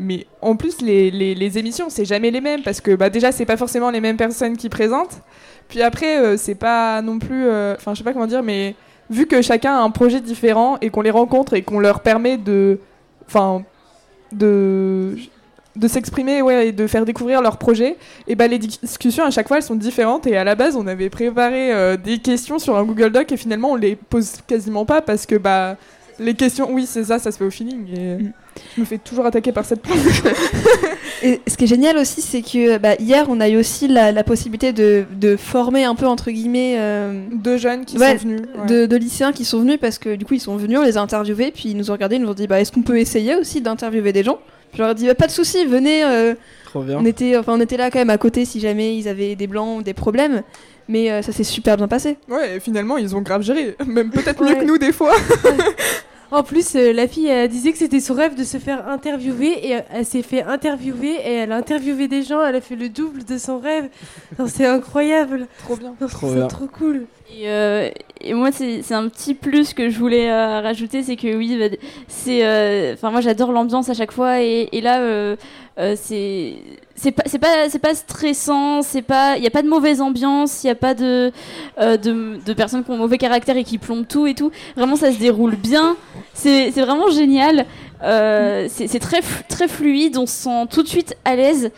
mais 0.00 0.26
en 0.40 0.56
plus 0.56 0.80
les, 0.80 1.10
les, 1.10 1.34
les 1.34 1.58
émissions 1.58 1.86
c'est 1.90 2.06
jamais 2.06 2.30
les 2.30 2.40
mêmes 2.40 2.62
parce 2.62 2.80
que 2.80 2.94
bah, 2.94 3.10
déjà 3.10 3.30
c'est 3.30 3.44
pas 3.44 3.58
forcément 3.58 3.90
les 3.90 4.00
mêmes 4.00 4.16
personnes 4.16 4.56
qui 4.56 4.70
présentent. 4.70 5.20
Puis 5.68 5.82
après 5.82 6.38
c'est 6.38 6.54
pas 6.54 7.02
non 7.02 7.18
plus, 7.18 7.44
enfin 7.76 7.92
je 7.92 7.98
sais 7.98 8.04
pas 8.04 8.14
comment 8.14 8.26
dire, 8.26 8.42
mais 8.42 8.74
vu 9.10 9.26
que 9.26 9.42
chacun 9.42 9.76
a 9.76 9.80
un 9.80 9.90
projet 9.90 10.20
différent 10.20 10.78
et 10.80 10.90
qu'on 10.90 11.02
les 11.02 11.10
rencontre 11.10 11.54
et 11.54 11.62
qu'on 11.62 11.78
leur 11.78 12.00
permet 12.00 12.36
de, 12.36 12.78
enfin 13.26 13.62
de 14.32 15.16
de 15.76 15.88
s'exprimer 15.88 16.42
ouais, 16.42 16.68
et 16.68 16.72
de 16.72 16.86
faire 16.86 17.04
découvrir 17.04 17.42
leur 17.42 17.58
projet, 17.58 17.96
et 18.26 18.34
bah 18.34 18.46
les 18.46 18.58
discussions 18.58 19.24
à 19.24 19.30
chaque 19.30 19.46
fois 19.46 19.58
elles 19.58 19.62
sont 19.62 19.74
différentes. 19.74 20.26
Et 20.26 20.36
à 20.36 20.44
la 20.44 20.54
base 20.54 20.76
on 20.76 20.86
avait 20.86 21.10
préparé 21.10 21.72
euh, 21.72 21.96
des 21.96 22.18
questions 22.18 22.58
sur 22.58 22.76
un 22.76 22.84
Google 22.84 23.10
Doc 23.12 23.30
et 23.30 23.36
finalement 23.36 23.72
on 23.72 23.76
les 23.76 23.96
pose 23.96 24.36
quasiment 24.46 24.84
pas 24.84 25.02
parce 25.02 25.26
que 25.26 25.36
bah 25.36 25.76
les 26.24 26.34
questions 26.34 26.68
oui 26.72 26.86
c'est 26.86 27.04
ça 27.04 27.18
ça 27.18 27.30
se 27.32 27.38
fait 27.38 27.44
au 27.44 27.50
feeling 27.50 27.86
et 27.94 28.16
Mm. 28.22 28.32
je 28.74 28.80
me 28.80 28.86
fais 28.86 28.96
toujours 28.98 29.26
attaquer 29.26 29.52
par 29.52 29.64
cette 29.66 29.82
plante. 29.82 29.98
et 31.22 31.40
ce 31.46 31.56
qui 31.56 31.64
est 31.64 31.66
génial 31.66 31.96
aussi 31.98 32.22
c'est 32.22 32.40
que 32.42 32.78
bah, 32.78 32.94
hier 32.98 33.26
on 33.28 33.40
a 33.40 33.48
eu 33.48 33.56
aussi 33.58 33.86
la, 33.88 34.12
la 34.12 34.24
possibilité 34.24 34.72
de, 34.72 35.04
de 35.18 35.36
former 35.36 35.84
un 35.84 35.94
peu 35.94 36.06
entre 36.06 36.30
guillemets 36.30 36.76
euh, 36.78 37.22
deux 37.32 37.58
jeunes 37.58 37.84
qui 37.84 37.98
Ouais, 37.98 38.12
sont 38.18 38.24
venus 38.24 38.40
ouais. 38.58 38.66
de, 38.66 38.86
de 38.86 38.96
lycéens 38.96 39.32
qui 39.32 39.44
sont 39.44 39.60
venus 39.60 39.78
parce 39.80 39.98
que 39.98 40.14
du 40.14 40.24
coup 40.24 40.34
ils 40.34 40.40
sont 40.40 40.56
venus 40.56 40.78
on 40.78 40.82
les 40.82 40.96
a 40.96 41.02
interviewés 41.02 41.52
puis 41.52 41.70
ils 41.70 41.76
nous 41.76 41.90
ont 41.90 41.94
regardé 41.94 42.16
ils 42.16 42.22
nous 42.22 42.30
ont 42.30 42.34
dit 42.34 42.46
bah 42.46 42.60
est-ce 42.60 42.72
qu'on 42.72 42.82
peut 42.82 42.98
essayer 42.98 43.34
aussi 43.36 43.60
d'interviewer 43.60 44.12
des 44.12 44.22
gens? 44.22 44.38
Je 44.74 44.78
leur 44.82 44.90
ai 44.90 44.94
dit 44.94 45.06
bah, 45.06 45.14
pas 45.14 45.26
de 45.26 45.32
souci 45.32 45.64
venez 45.66 46.04
euh, 46.04 46.34
Trop 46.64 46.82
bien. 46.82 46.98
on 47.00 47.04
était 47.04 47.36
enfin 47.36 47.54
on 47.56 47.60
était 47.60 47.76
là 47.76 47.90
quand 47.90 47.98
même 47.98 48.10
à 48.10 48.18
côté 48.18 48.44
si 48.44 48.60
jamais 48.60 48.96
ils 48.96 49.08
avaient 49.08 49.34
des 49.36 49.46
blancs 49.46 49.78
ou 49.80 49.82
des 49.82 49.94
problèmes 49.94 50.42
mais 50.88 51.10
euh, 51.10 51.22
ça 51.22 51.32
s'est 51.32 51.44
super 51.44 51.76
bien 51.76 51.88
passé 51.88 52.16
ouais 52.28 52.56
et 52.56 52.60
finalement 52.60 52.96
ils 52.96 53.14
ont 53.16 53.20
grave 53.22 53.42
géré 53.42 53.76
même 53.86 54.10
peut-être 54.10 54.42
mieux 54.42 54.50
Ouais. 54.54 54.58
que 54.60 54.64
nous 54.64 54.78
des 54.78 54.92
fois 54.92 55.12
En 56.32 56.42
plus, 56.42 56.74
euh, 56.74 56.92
la 56.92 57.06
fille 57.06 57.28
elle 57.28 57.48
disait 57.48 57.70
que 57.70 57.78
c'était 57.78 58.00
son 58.00 58.14
rêve 58.14 58.34
de 58.34 58.42
se 58.42 58.56
faire 58.56 58.88
interviewer 58.88 59.64
et 59.68 59.76
euh, 59.76 59.80
elle 59.94 60.04
s'est 60.04 60.22
fait 60.22 60.42
interviewer 60.42 61.12
et 61.24 61.32
elle 61.34 61.52
a 61.52 61.56
interviewé 61.56 62.08
des 62.08 62.24
gens, 62.24 62.44
elle 62.44 62.56
a 62.56 62.60
fait 62.60 62.74
le 62.74 62.88
double 62.88 63.22
de 63.24 63.38
son 63.38 63.60
rêve. 63.60 63.88
Non, 64.36 64.48
C'est 64.48 64.66
incroyable. 64.66 65.46
trop 65.62 65.76
bien 65.76 65.94
Je 66.00 66.46
Trop 66.48 66.66
cool. 66.66 67.06
Et, 67.32 67.48
euh, 67.48 67.90
et 68.20 68.34
moi, 68.34 68.50
c'est 68.50 68.82
c'est 68.82 68.94
un 68.94 69.08
petit 69.08 69.34
plus 69.34 69.72
que 69.72 69.88
je 69.88 69.98
voulais 70.00 70.28
euh, 70.28 70.60
rajouter, 70.62 71.04
c'est 71.04 71.14
que 71.14 71.32
oui, 71.36 71.56
bah, 71.60 71.76
c'est, 72.08 72.44
euh, 72.44 72.94
enfin 72.94 73.12
moi 73.12 73.20
j'adore 73.20 73.52
l'ambiance 73.52 73.88
à 73.88 73.94
chaque 73.94 74.12
fois 74.12 74.42
et, 74.42 74.68
et 74.72 74.80
là, 74.80 74.98
euh, 75.78 75.94
c'est 76.00 76.54
c'est 76.94 77.12
pas 77.12 77.24
c'est 77.26 77.38
pas 77.38 77.68
c'est 77.68 77.78
pas 77.78 77.94
stressant, 77.94 78.82
c'est 78.82 79.02
pas 79.02 79.36
il 79.36 79.44
y 79.44 79.46
a 79.46 79.50
pas 79.50 79.62
de 79.62 79.68
mauvaise 79.68 80.00
ambiance, 80.00 80.64
il 80.64 80.68
y 80.68 80.70
a 80.70 80.74
pas 80.74 80.94
de, 80.94 81.32
euh, 81.78 81.96
de 81.96 82.38
de 82.44 82.52
personnes 82.54 82.82
qui 82.82 82.90
ont 82.90 82.96
mauvais 82.96 83.18
caractère 83.18 83.56
et 83.56 83.64
qui 83.64 83.78
plombent 83.78 84.08
tout 84.08 84.26
et 84.26 84.34
tout. 84.34 84.50
Vraiment, 84.76 84.96
ça 84.96 85.12
se 85.12 85.18
déroule 85.18 85.56
bien. 85.56 85.96
C'est 86.32 86.70
vraiment 86.70 87.10
génial. 87.10 87.66
Euh, 88.02 88.66
c'est 88.70 88.98
très 88.98 89.20
très 89.48 89.68
fluide, 89.68 90.16
on 90.18 90.26
se 90.26 90.34
sent 90.34 90.66
tout 90.70 90.82
de 90.82 90.88
suite 90.88 91.16
à 91.24 91.34
l'aise 91.34 91.70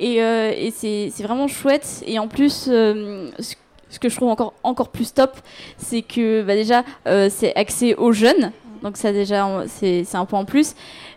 et, 0.00 0.22
euh, 0.22 0.50
et 0.56 0.70
c'est 0.70 1.22
vraiment 1.22 1.48
chouette. 1.48 2.02
Et 2.06 2.18
en 2.18 2.28
plus, 2.28 2.66
euh, 2.68 3.30
ce 3.38 3.98
que 3.98 4.08
je 4.08 4.16
trouve 4.16 4.30
encore, 4.30 4.54
encore 4.62 4.88
plus 4.88 5.12
top, 5.12 5.36
c'est 5.76 6.02
que 6.02 6.42
bah, 6.42 6.54
déjà, 6.54 6.84
c'est 7.28 7.54
accès 7.56 7.94
aux 7.94 8.12
jeunes. 8.12 8.52
Donc 8.82 8.96
ça 8.96 9.12
déjà, 9.12 9.64
c'est 9.66 10.06
un 10.14 10.24
point 10.24 10.40
en 10.40 10.44
plus. 10.44 10.74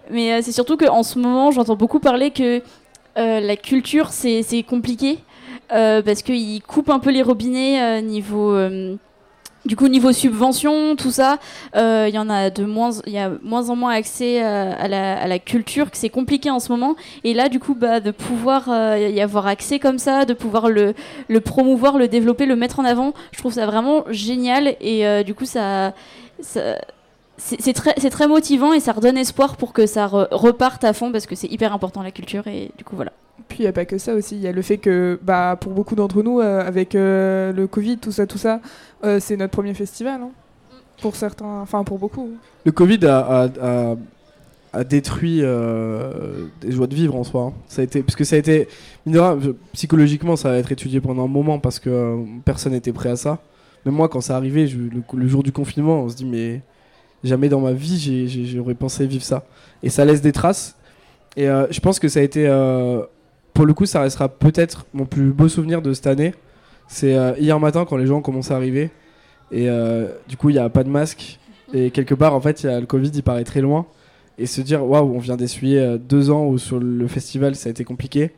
Mais 0.09 0.33
euh, 0.33 0.39
c'est 0.41 0.51
surtout 0.51 0.77
qu'en 0.77 1.03
ce 1.03 1.19
moment, 1.19 1.51
j'entends 1.51 1.75
beaucoup 1.75 1.99
parler 1.99 2.31
que 2.31 2.61
euh, 3.17 3.39
la 3.39 3.55
culture, 3.55 4.09
c'est 4.09 4.63
compliqué. 4.67 5.19
euh, 5.71 6.01
parce 6.01 6.23
qu'ils 6.23 6.61
coupent 6.63 6.89
un 6.89 6.99
peu 6.99 7.11
les 7.11 7.21
robinets 7.21 8.01
niveau... 8.01 8.57
du 9.65 9.75
coup, 9.75 9.87
niveau 9.87 10.11
subvention, 10.11 10.95
tout 10.95 11.11
ça, 11.11 11.37
il 11.75 12.09
y 12.13 12.17
en 12.17 12.29
a 12.29 12.49
de 12.49 12.65
moins, 12.65 12.91
il 13.05 13.13
y 13.13 13.19
a 13.19 13.31
moins 13.43 13.69
en 13.69 13.75
moins 13.75 13.93
accès 13.93 14.41
à, 14.41 14.87
la, 14.87 15.39
culture, 15.39 15.91
que 15.91 15.97
c'est 15.97 16.09
compliqué 16.09 16.49
en 16.49 16.59
ce 16.59 16.71
moment. 16.71 16.95
Et 17.23 17.33
là, 17.33 17.49
du 17.49 17.59
coup, 17.59 17.75
bah, 17.75 17.99
de 17.99 18.11
pouvoir 18.11 18.67
y 18.97 19.21
avoir 19.21 19.45
accès 19.45 19.77
comme 19.77 19.99
ça, 19.99 20.25
de 20.25 20.33
pouvoir 20.33 20.69
le, 20.69 20.93
promouvoir, 21.39 21.97
le 21.97 22.07
développer, 22.07 22.45
le 22.45 22.55
mettre 22.55 22.79
en 22.79 22.85
avant, 22.85 23.13
je 23.31 23.37
trouve 23.39 23.53
ça 23.53 23.65
vraiment 23.67 24.05
génial. 24.09 24.75
Et 24.81 25.23
du 25.23 25.35
coup, 25.35 25.45
ça- 25.45 25.93
c'est 27.39 27.73
très, 27.73 27.93
c'est 27.97 28.09
très 28.09 28.27
motivant 28.27 28.73
et 28.73 28.79
ça 28.79 28.91
redonne 28.91 29.17
espoir 29.17 29.55
pour 29.57 29.73
que 29.73 29.85
ça 29.85 30.07
re- 30.07 30.27
reparte 30.31 30.83
à 30.83 30.93
fond 30.93 31.11
parce 31.11 31.25
que 31.25 31.35
c'est 31.35 31.47
hyper 31.51 31.73
important 31.73 32.03
la 32.03 32.11
culture. 32.11 32.45
Et 32.47 32.71
du 32.77 32.83
coup, 32.83 32.95
voilà. 32.95 33.11
Puis 33.47 33.59
il 33.59 33.61
n'y 33.61 33.67
a 33.67 33.71
pas 33.73 33.85
que 33.85 33.97
ça 33.97 34.13
aussi, 34.13 34.35
il 34.35 34.41
y 34.41 34.47
a 34.47 34.51
le 34.51 34.61
fait 34.61 34.77
que 34.77 35.17
bah, 35.23 35.57
pour 35.59 35.71
beaucoup 35.71 35.95
d'entre 35.95 36.21
nous, 36.21 36.39
euh, 36.41 36.61
avec 36.61 36.93
euh, 36.95 37.51
le 37.53 37.65
Covid, 37.67 37.97
tout 37.97 38.11
ça, 38.11 38.27
tout 38.27 38.37
ça, 38.37 38.59
euh, 39.05 39.19
c'est 39.19 39.37
notre 39.37 39.51
premier 39.51 39.73
festival. 39.73 40.21
hein. 40.21 40.29
Pour 41.01 41.15
certains, 41.15 41.61
enfin 41.61 41.83
pour 41.85 41.97
beaucoup. 41.97 42.29
Le 42.65 42.71
Covid 42.73 43.05
a, 43.05 43.19
a- 43.19 43.47
a- 43.61 43.95
a 44.73 44.83
détruit 44.83 45.39
euh, 45.41 46.45
des 46.61 46.71
joies 46.73 46.87
de 46.87 46.93
vivre 46.93 47.15
en 47.15 47.23
soi. 47.23 47.41
hein. 47.43 47.53
Ça 47.69 47.81
a 47.81 47.85
été, 47.85 48.03
parce 48.03 48.17
que 48.17 48.25
ça 48.25 48.35
a 48.35 48.39
été, 48.39 48.67
psychologiquement, 49.73 50.35
ça 50.35 50.49
va 50.49 50.57
être 50.57 50.71
étudié 50.71 51.01
pendant 51.01 51.23
un 51.25 51.27
moment 51.29 51.59
parce 51.59 51.79
que 51.79 51.89
euh, 51.89 52.17
personne 52.45 52.73
n'était 52.73 52.93
prêt 52.93 53.09
à 53.09 53.15
ça. 53.15 53.39
Même 53.85 53.95
moi, 53.95 54.09
quand 54.09 54.21
ça 54.21 54.35
arrivait, 54.35 54.67
je- 54.67 54.77
le, 54.77 55.01
le 55.13 55.27
jour 55.27 55.43
du 55.43 55.51
confinement, 55.51 56.01
on 56.03 56.09
se 56.09 56.15
dit, 56.15 56.25
mais 56.25 56.61
jamais 57.23 57.49
dans 57.49 57.59
ma 57.59 57.73
vie, 57.73 58.27
j'aurais 58.47 58.75
pensé 58.75 59.05
vivre 59.07 59.23
ça. 59.23 59.45
Et 59.83 59.89
ça 59.89 60.05
laisse 60.05 60.21
des 60.21 60.31
traces. 60.31 60.75
Et 61.37 61.47
euh, 61.47 61.67
je 61.71 61.79
pense 61.79 61.99
que 61.99 62.07
ça 62.07 62.19
a 62.19 62.23
été, 62.23 62.47
euh, 62.47 63.01
pour 63.53 63.65
le 63.65 63.73
coup, 63.73 63.85
ça 63.85 64.01
restera 64.01 64.29
peut-être 64.29 64.85
mon 64.93 65.05
plus 65.05 65.31
beau 65.31 65.47
souvenir 65.47 65.81
de 65.81 65.93
cette 65.93 66.07
année. 66.07 66.33
C'est 66.87 67.15
euh, 67.15 67.33
hier 67.39 67.59
matin 67.59 67.85
quand 67.87 67.97
les 67.97 68.07
gens 68.07 68.17
ont 68.17 68.21
commencé 68.21 68.51
à 68.53 68.55
arriver. 68.57 68.89
Et 69.51 69.67
du 70.27 70.37
coup, 70.37 70.49
il 70.51 70.53
n'y 70.53 70.59
a 70.59 70.69
pas 70.69 70.83
de 70.83 70.89
masque. 70.89 71.39
Et 71.73 71.89
quelque 71.89 72.13
part, 72.13 72.35
en 72.35 72.41
fait, 72.41 72.61
y 72.63 72.67
a 72.67 72.79
le 72.79 72.85
Covid, 72.85 73.09
il 73.13 73.23
paraît 73.23 73.43
très 73.43 73.61
loin. 73.61 73.87
Et 74.37 74.45
se 74.45 74.61
dire, 74.61 74.85
waouh, 74.87 75.15
on 75.15 75.17
vient 75.17 75.37
d'essuyer 75.37 75.97
deux 75.97 76.29
ans 76.29 76.45
où 76.45 76.59
sur 76.59 76.79
le 76.79 77.07
festival, 77.07 77.55
ça 77.55 77.67
a 77.67 77.71
été 77.71 77.83
compliqué. 77.83 78.31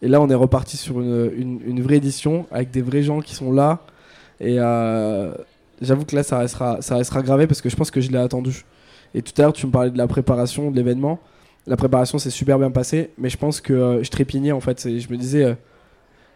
Et 0.00 0.08
là, 0.08 0.22
on 0.22 0.28
est 0.30 0.34
reparti 0.34 0.76
sur 0.78 1.00
une, 1.02 1.30
une- 1.36 1.60
une 1.66 1.82
vraie 1.82 1.96
édition 1.96 2.46
avec 2.50 2.70
des 2.70 2.80
vrais 2.80 3.02
gens 3.02 3.20
qui 3.20 3.34
sont 3.34 3.52
là. 3.52 3.80
Et 4.40 4.56
euh, 4.58 5.32
j'avoue 5.80 6.04
que 6.04 6.14
là, 6.16 6.22
ça 6.22 6.38
restera, 6.38 6.80
ça 6.82 6.96
restera 6.96 7.22
gravé 7.22 7.46
parce 7.46 7.60
que 7.60 7.68
je 7.68 7.76
pense 7.76 7.90
que 7.90 8.00
je 8.00 8.10
l'ai 8.10 8.18
attendu. 8.18 8.64
Et 9.14 9.22
tout 9.22 9.32
à 9.38 9.42
l'heure, 9.42 9.52
tu 9.52 9.66
me 9.66 9.70
parlais 9.72 9.90
de 9.90 9.98
la 9.98 10.06
préparation 10.06 10.70
de 10.70 10.76
l'événement. 10.76 11.18
La 11.66 11.76
préparation 11.76 12.18
s'est 12.18 12.30
super 12.30 12.58
bien 12.58 12.70
passée, 12.70 13.10
mais 13.16 13.30
je 13.30 13.36
pense 13.38 13.60
que 13.60 13.72
euh, 13.72 14.02
je 14.02 14.10
trépignais 14.10 14.52
en 14.52 14.60
fait. 14.60 14.84
Et 14.86 15.00
je 15.00 15.10
me 15.10 15.16
disais, 15.16 15.44
euh, 15.44 15.54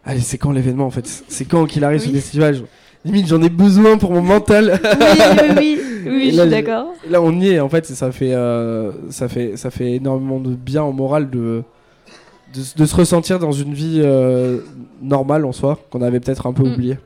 allez, 0.05 0.21
c'est 0.21 0.37
quand 0.37 0.51
l'événement 0.51 0.85
en 0.85 0.89
fait? 0.91 1.05
C'est 1.27 1.45
quand 1.45 1.65
qu'il 1.65 1.83
arrive 1.83 1.99
ce 1.99 2.07
Oui. 2.07 2.13
festival? 2.15 2.55
Je- 2.55 2.63
Limite, 3.05 3.27
j'en 3.27 3.41
ai 3.41 3.49
besoin 3.49 3.97
pour 3.97 4.11
mon 4.11 4.21
mental. 4.21 4.77
Oui, 4.83 5.57
oui, 5.57 5.79
oui, 6.05 6.31
je 6.33 6.41
suis 6.41 6.49
d'accord. 6.49 6.87
Là, 7.09 7.21
on 7.21 7.31
y 7.39 7.49
est 7.49 7.59
en 7.61 7.69
fait, 7.69 7.85
ça 7.85 8.11
fait, 8.11 8.33
euh, 8.33 8.91
ça 9.09 9.27
fait, 9.29 9.55
ça 9.55 9.69
fait 9.71 9.93
énormément 9.93 10.39
de 10.39 10.53
bien 10.55 10.83
au 10.83 10.91
moral 10.91 11.29
de, 11.29 11.63
de, 12.75 12.85
se 12.85 12.95
ressentir 12.95 13.39
dans 13.39 13.51
une 13.53 13.73
vie 13.73 14.01
normale 15.01 15.45
en 15.45 15.51
soi, 15.53 15.79
qu'on 15.91 16.01
avait 16.01 16.19
peut-être 16.19 16.45
un 16.47 16.53
peu 16.53 16.63
Mm. 16.63 16.73
oublié. 16.73 16.97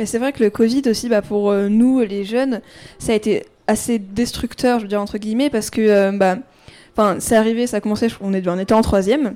Mais 0.00 0.06
c'est 0.06 0.18
vrai 0.18 0.32
que 0.32 0.42
le 0.42 0.48
Covid 0.48 0.80
aussi, 0.86 1.10
bah, 1.10 1.20
pour 1.20 1.50
euh, 1.50 1.68
nous, 1.68 2.00
les 2.00 2.24
jeunes, 2.24 2.62
ça 2.98 3.12
a 3.12 3.14
été 3.14 3.44
assez 3.66 3.98
destructeur, 3.98 4.78
je 4.78 4.84
veux 4.84 4.88
dire, 4.88 5.02
entre 5.02 5.18
guillemets, 5.18 5.50
parce 5.50 5.68
que, 5.68 5.82
euh, 5.82 6.10
bah, 6.10 6.38
c'est 7.18 7.36
arrivé, 7.36 7.66
ça 7.66 7.76
a 7.76 7.80
commencé, 7.82 8.08
on, 8.22 8.32
était 8.32 8.72
en 8.72 8.80
troisième. 8.80 9.34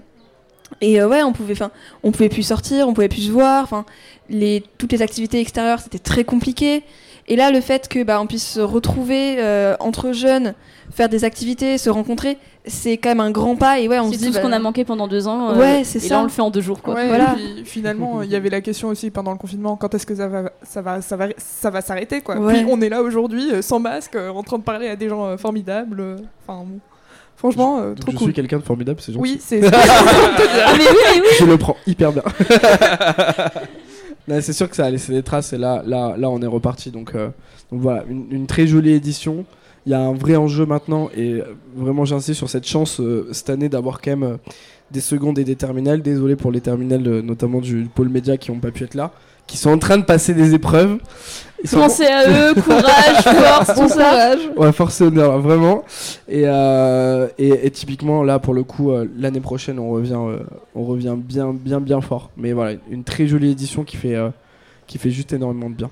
Et 0.80 1.02
euh, 1.02 1.06
ouais, 1.06 1.22
on 1.22 1.34
pouvait, 1.34 1.52
enfin, 1.52 1.70
on 2.02 2.12
pouvait 2.12 2.30
plus 2.30 2.44
sortir, 2.44 2.88
on 2.88 2.94
pouvait 2.94 3.10
plus 3.10 3.26
se 3.26 3.30
voir, 3.30 3.62
enfin, 3.62 3.84
toutes 4.78 4.92
les 4.92 5.02
activités 5.02 5.38
extérieures, 5.38 5.80
c'était 5.80 5.98
très 5.98 6.24
compliqué. 6.24 6.82
Et 7.28 7.36
là, 7.36 7.50
le 7.50 7.60
fait 7.60 7.86
que, 7.86 8.02
bah, 8.02 8.18
on 8.22 8.26
puisse 8.26 8.46
se 8.46 8.60
retrouver 8.60 9.36
euh, 9.40 9.76
entre 9.80 10.12
jeunes, 10.12 10.54
faire 10.92 11.10
des 11.10 11.24
activités, 11.24 11.76
se 11.76 11.90
rencontrer, 11.90 12.38
c'est 12.66 12.96
quand 12.96 13.10
même 13.10 13.20
un 13.20 13.30
grand 13.30 13.56
pas. 13.56 13.78
Et 13.80 13.88
ouais, 13.88 13.98
on 13.98 14.06
se 14.06 14.12
C'est 14.12 14.18
dit, 14.18 14.26
tout 14.26 14.32
ce 14.32 14.38
bah, 14.38 14.42
qu'on 14.44 14.52
a 14.52 14.58
manqué 14.58 14.84
pendant 14.84 15.08
deux 15.08 15.26
ans. 15.28 15.50
euh, 15.50 15.58
Ouais, 15.58 15.82
c'est 15.84 15.98
et 15.98 16.08
ça. 16.08 16.14
là, 16.14 16.20
on 16.20 16.24
le 16.24 16.28
fait 16.30 16.42
en 16.42 16.50
deux 16.50 16.60
jours, 16.60 16.80
quoi. 16.82 16.94
Ouais, 16.94 17.08
Voilà. 17.08 17.34
et 17.38 17.54
puis, 17.56 17.64
finalement, 17.64 18.22
il 18.22 18.30
y 18.30 18.36
avait 18.36 18.50
la 18.50 18.60
question 18.60 18.88
aussi 18.88 19.10
pendant 19.10 19.32
le 19.32 19.38
confinement 19.38 19.76
quand 19.76 19.94
est-ce 19.94 20.06
que 20.06 20.14
ça 20.14 20.28
va, 20.28 20.50
ça 20.62 20.80
va, 20.82 21.00
ça 21.02 21.16
va, 21.16 21.26
ça 21.36 21.70
va 21.70 21.80
s'arrêter 21.82 22.20
quoi. 22.22 22.36
Ouais. 22.38 22.54
Puis 22.54 22.66
on 22.70 22.80
est 22.80 22.88
là 22.88 23.02
aujourd'hui 23.02 23.52
euh, 23.52 23.62
sans 23.62 23.80
masque, 23.80 24.16
euh, 24.16 24.30
en 24.30 24.42
train 24.42 24.58
de 24.58 24.62
parler 24.62 24.88
à 24.88 24.96
des 24.96 25.08
gens 25.08 25.26
euh, 25.26 25.36
formidables. 25.36 26.16
Enfin, 26.46 26.64
bon. 26.64 26.78
franchement, 27.36 27.78
euh, 27.80 27.88
Donc, 27.90 28.00
trop 28.00 28.12
je 28.12 28.16
cool. 28.16 28.26
suis 28.28 28.34
quelqu'un 28.34 28.58
de 28.58 28.62
formidable, 28.64 29.00
c'est 29.00 29.12
gentil. 29.12 29.22
Oui, 29.22 29.38
c'est. 29.40 29.60
Ah, 30.66 30.72
mais 30.78 30.84
oui, 30.84 30.96
mais 31.16 31.20
oui. 31.20 31.26
je 31.38 31.44
le 31.44 31.58
prends 31.58 31.76
hyper 31.86 32.12
bien. 32.12 32.22
C'est 34.40 34.54
sûr 34.54 34.70
que 34.70 34.76
ça 34.76 34.86
a 34.86 34.90
laissé 34.90 35.12
des 35.12 35.22
traces 35.22 35.52
et 35.52 35.58
là, 35.58 35.82
là, 35.86 36.14
là 36.16 36.30
on 36.30 36.40
est 36.40 36.46
reparti. 36.46 36.90
Donc, 36.90 37.14
euh, 37.14 37.28
donc 37.70 37.80
voilà, 37.82 38.04
une, 38.08 38.24
une 38.30 38.46
très 38.46 38.66
jolie 38.66 38.92
édition. 38.92 39.44
Il 39.86 39.92
y 39.92 39.94
a 39.94 40.00
un 40.00 40.14
vrai 40.14 40.36
enjeu 40.36 40.64
maintenant 40.66 41.10
et 41.14 41.32
euh, 41.34 41.54
vraiment 41.76 42.04
j'insiste 42.04 42.38
sur 42.38 42.48
cette 42.48 42.66
chance 42.66 43.00
euh, 43.00 43.28
cette 43.32 43.50
année 43.50 43.68
d'avoir 43.68 44.00
quand 44.00 44.10
même 44.10 44.22
euh, 44.22 44.36
des 44.90 45.00
secondes 45.00 45.38
et 45.38 45.44
des 45.44 45.56
terminales. 45.56 46.00
Désolé 46.02 46.36
pour 46.36 46.50
les 46.50 46.60
terminales, 46.60 47.06
euh, 47.06 47.22
notamment 47.22 47.60
du 47.60 47.88
pôle 47.94 48.08
média 48.08 48.36
qui 48.36 48.50
n'ont 48.50 48.60
pas 48.60 48.70
pu 48.70 48.84
être 48.84 48.94
là, 48.94 49.12
qui 49.46 49.56
sont 49.58 49.70
en 49.70 49.78
train 49.78 49.98
de 49.98 50.04
passer 50.04 50.32
des 50.34 50.54
épreuves. 50.54 50.98
Ils 51.62 51.68
sont 51.68 51.78
Pensez 51.78 52.04
à 52.06 52.28
eux, 52.28 52.54
courage, 52.54 53.22
force, 53.24 53.74
tout 53.80 53.88
ça. 53.88 54.34
Ouais, 54.56 54.72
force 54.72 55.00
et 55.00 55.04
honneur, 55.04 55.38
vraiment. 55.40 55.82
Et, 56.28 56.42
euh, 56.44 57.26
et, 57.38 57.66
et 57.66 57.70
typiquement, 57.70 58.22
là, 58.22 58.38
pour 58.38 58.52
le 58.52 58.64
coup, 58.64 58.90
euh, 58.90 59.06
l'année 59.16 59.40
prochaine, 59.40 59.78
on 59.78 59.90
revient, 59.90 60.18
euh, 60.18 60.40
on 60.74 60.84
revient 60.84 61.14
bien, 61.16 61.54
bien, 61.54 61.80
bien 61.80 62.02
fort. 62.02 62.30
Mais 62.36 62.52
voilà, 62.52 62.78
une 62.90 63.02
très 63.02 63.26
jolie 63.26 63.50
édition 63.50 63.82
qui 63.82 63.96
fait, 63.96 64.14
euh, 64.14 64.28
qui 64.86 64.98
fait 64.98 65.10
juste 65.10 65.32
énormément 65.32 65.70
de 65.70 65.74
bien. 65.74 65.90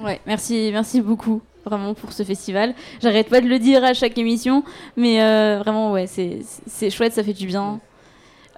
Ouais, 0.00 0.20
merci, 0.24 0.70
merci 0.72 1.00
beaucoup 1.00 1.42
vraiment 1.64 1.94
pour 1.94 2.12
ce 2.12 2.22
festival. 2.22 2.74
J'arrête 3.00 3.28
pas 3.28 3.40
de 3.40 3.48
le 3.48 3.58
dire 3.58 3.84
à 3.84 3.94
chaque 3.94 4.18
émission, 4.18 4.64
mais 4.96 5.22
euh, 5.22 5.58
vraiment 5.60 5.92
ouais, 5.92 6.06
c'est 6.06 6.90
chouette, 6.90 7.12
ça 7.12 7.22
fait 7.22 7.32
du 7.32 7.46
bien. 7.46 7.80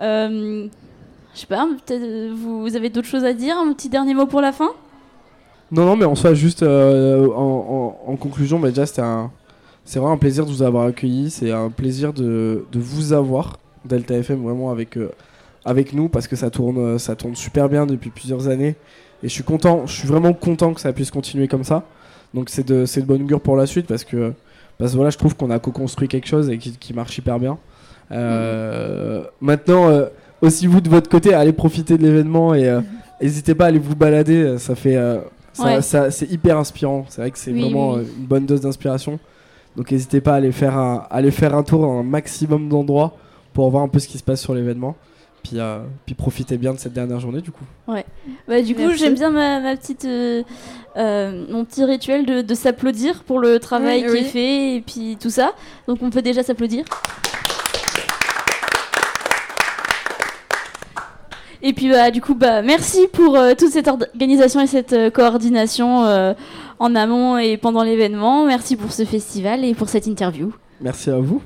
Euh, 0.02 0.68
je 1.34 1.40
sais 1.40 1.46
pas, 1.46 1.68
vous, 2.34 2.76
avez 2.76 2.90
d'autres 2.90 3.08
choses 3.08 3.24
à 3.24 3.32
dire, 3.32 3.56
un 3.56 3.72
petit 3.72 3.88
dernier 3.88 4.14
mot 4.14 4.26
pour 4.26 4.40
la 4.40 4.52
fin? 4.52 4.70
Non, 5.72 5.84
non, 5.84 5.96
mais 5.96 6.04
en 6.04 6.14
soi, 6.14 6.34
juste 6.34 6.62
euh, 6.62 7.28
en, 7.34 8.16
conclusion, 8.16 8.58
bah, 8.58 8.68
déjà, 8.68 8.86
c'est 8.86 9.98
vraiment 9.98 10.12
un 10.12 10.18
plaisir 10.18 10.46
de 10.46 10.50
vous 10.50 10.62
avoir 10.62 10.86
accueilli. 10.86 11.30
C'est 11.30 11.50
un 11.50 11.70
plaisir 11.70 12.12
de, 12.12 12.64
de 12.70 12.78
vous 12.78 13.12
avoir, 13.12 13.58
Delta 13.84 14.14
FM, 14.14 14.44
vraiment 14.44 14.70
avec, 14.70 14.96
avec 15.64 15.92
nous, 15.92 16.08
parce 16.08 16.28
que 16.28 16.36
ça 16.36 16.50
tourne, 16.50 16.98
ça 16.98 17.16
tourne 17.16 17.34
super 17.34 17.68
bien 17.68 17.86
depuis 17.86 18.10
plusieurs 18.10 18.46
années. 18.46 18.76
Et 19.24 19.28
je 19.28 19.32
suis 19.32 19.42
content, 19.42 19.86
je 19.86 19.92
suis 19.92 20.06
vraiment 20.06 20.34
content 20.34 20.74
que 20.74 20.80
ça 20.80 20.92
puisse 20.92 21.10
continuer 21.10 21.48
comme 21.48 21.64
ça. 21.64 21.84
Donc 22.34 22.50
c'est 22.50 22.66
de, 22.66 22.84
c'est 22.84 23.00
de 23.00 23.06
bonne 23.06 23.22
augure 23.22 23.40
pour 23.40 23.56
la 23.56 23.64
suite, 23.66 23.86
parce 23.86 24.04
que, 24.04 24.32
parce 24.78 24.90
que 24.90 24.96
voilà, 24.96 25.10
je 25.10 25.18
trouve 25.18 25.36
qu'on 25.36 25.50
a 25.50 25.58
co-construit 25.58 26.08
quelque 26.08 26.26
chose 26.26 26.50
et 26.50 26.58
qui, 26.58 26.72
qui 26.72 26.92
marche 26.92 27.16
hyper 27.16 27.38
bien. 27.38 27.56
Euh, 28.12 29.22
Maintenant, 29.40 29.88
euh, 29.88 30.06
aussi 30.42 30.66
vous 30.66 30.80
de 30.80 30.88
votre 30.88 31.08
côté, 31.08 31.32
allez 31.34 31.52
profiter 31.52 31.96
de 31.98 32.02
l'événement 32.02 32.54
et 32.54 32.68
euh, 32.68 32.80
n'hésitez 33.22 33.54
pas 33.54 33.64
à 33.64 33.68
aller 33.68 33.78
vous 33.78 33.96
balader. 33.96 34.58
Ça 34.58 34.74
fait, 34.74 34.94
ça- 35.52 35.64
Ouais. 35.64 35.82
ça- 35.82 36.10
c'est 36.10 36.30
hyper 36.30 36.58
inspirant. 36.58 37.06
C'est 37.08 37.20
vrai 37.22 37.30
que 37.30 37.38
c'est 37.38 37.52
Oui, 37.52 37.60
vraiment 37.62 37.92
oui, 37.94 38.00
oui. 38.04 38.12
une 38.18 38.26
bonne 38.26 38.46
dose 38.46 38.60
d'inspiration. 38.60 39.18
Donc 39.76 39.90
n'hésitez 39.90 40.20
pas 40.20 40.32
à 40.34 40.36
aller 40.36 40.52
faire 40.52 40.76
un, 40.76 41.06
à 41.10 41.16
aller 41.16 41.30
faire 41.30 41.54
un 41.54 41.62
tour 41.62 41.80
dans 41.82 41.98
un 41.98 42.02
maximum 42.02 42.68
d'endroits 42.68 43.16
pour 43.52 43.70
voir 43.70 43.82
un 43.82 43.88
peu 43.88 43.98
ce 43.98 44.08
qui 44.08 44.18
se 44.18 44.22
passe 44.24 44.40
sur 44.40 44.54
l'événement. 44.54 44.96
Puis, 45.44 45.60
euh, 45.60 45.80
puis 46.06 46.14
profitez 46.14 46.56
bien 46.56 46.72
de 46.72 46.78
cette 46.78 46.94
dernière 46.94 47.20
journée 47.20 47.42
du 47.42 47.50
coup. 47.52 47.64
Bah, 47.86 48.62
du 48.62 48.74
coup, 48.74 48.90
j'aime 48.96 49.14
bien 49.14 49.28
ma, 49.30 49.60
ma 49.60 49.76
petite, 49.76 50.06
euh, 50.06 50.42
euh, 50.96 51.44
mon 51.50 51.66
petit 51.66 51.84
rituel 51.84 52.24
de, 52.24 52.40
de 52.40 52.54
s'applaudir 52.54 53.22
pour 53.24 53.38
le 53.38 53.60
travail 53.60 54.02
Oui, 54.04 54.06
qui 54.08 54.12
oui. 54.12 54.18
est 54.20 54.30
fait 54.30 54.76
et 54.76 54.80
puis 54.80 55.16
tout 55.20 55.28
ça. 55.30 55.52
Donc, 55.86 55.98
on 56.02 56.08
peut 56.08 56.22
déjà 56.22 56.42
s'applaudir. 56.42 56.84
Et 61.62 61.72
puis, 61.72 61.88
bah, 61.88 62.10
du 62.10 62.20
coup, 62.20 62.34
bah, 62.34 62.62
merci 62.62 63.06
pour 63.12 63.36
euh, 63.36 63.54
toute 63.56 63.70
cette 63.70 63.88
organisation 63.88 64.60
et 64.60 64.66
cette 64.66 64.92
euh, 64.92 65.10
coordination 65.10 66.04
euh, 66.04 66.34
en 66.78 66.94
amont 66.94 67.38
et 67.38 67.56
pendant 67.56 67.82
l'événement. 67.82 68.44
Merci 68.46 68.76
pour 68.76 68.92
ce 68.92 69.04
festival 69.04 69.64
et 69.64 69.74
pour 69.74 69.88
cette 69.88 70.06
interview. 70.06 70.52
Merci 70.80 71.10
à 71.10 71.18
vous. 71.18 71.40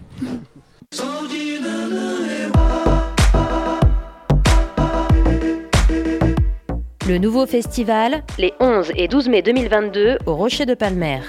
Le 7.09 7.17
nouveau 7.17 7.47
festival, 7.47 8.23
les 8.37 8.53
11 8.61 8.93
et 8.95 9.09
12 9.09 9.31
mai 9.31 9.41
2022 9.41 10.19
au 10.27 10.35
Rocher 10.35 10.67
de 10.67 10.75
Palmer. 10.75 11.21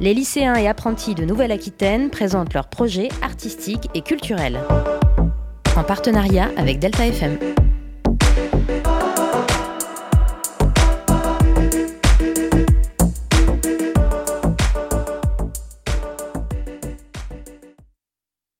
Les 0.00 0.14
lycéens 0.14 0.54
et 0.54 0.66
apprentis 0.66 1.14
de 1.14 1.26
Nouvelle-Aquitaine 1.26 2.08
présentent 2.08 2.54
leurs 2.54 2.70
projets 2.70 3.10
artistiques 3.20 3.90
et 3.92 4.00
culturels. 4.00 4.58
En 5.76 5.84
partenariat 5.84 6.48
avec 6.56 6.78
Delta 6.78 7.06
FM. 7.06 7.38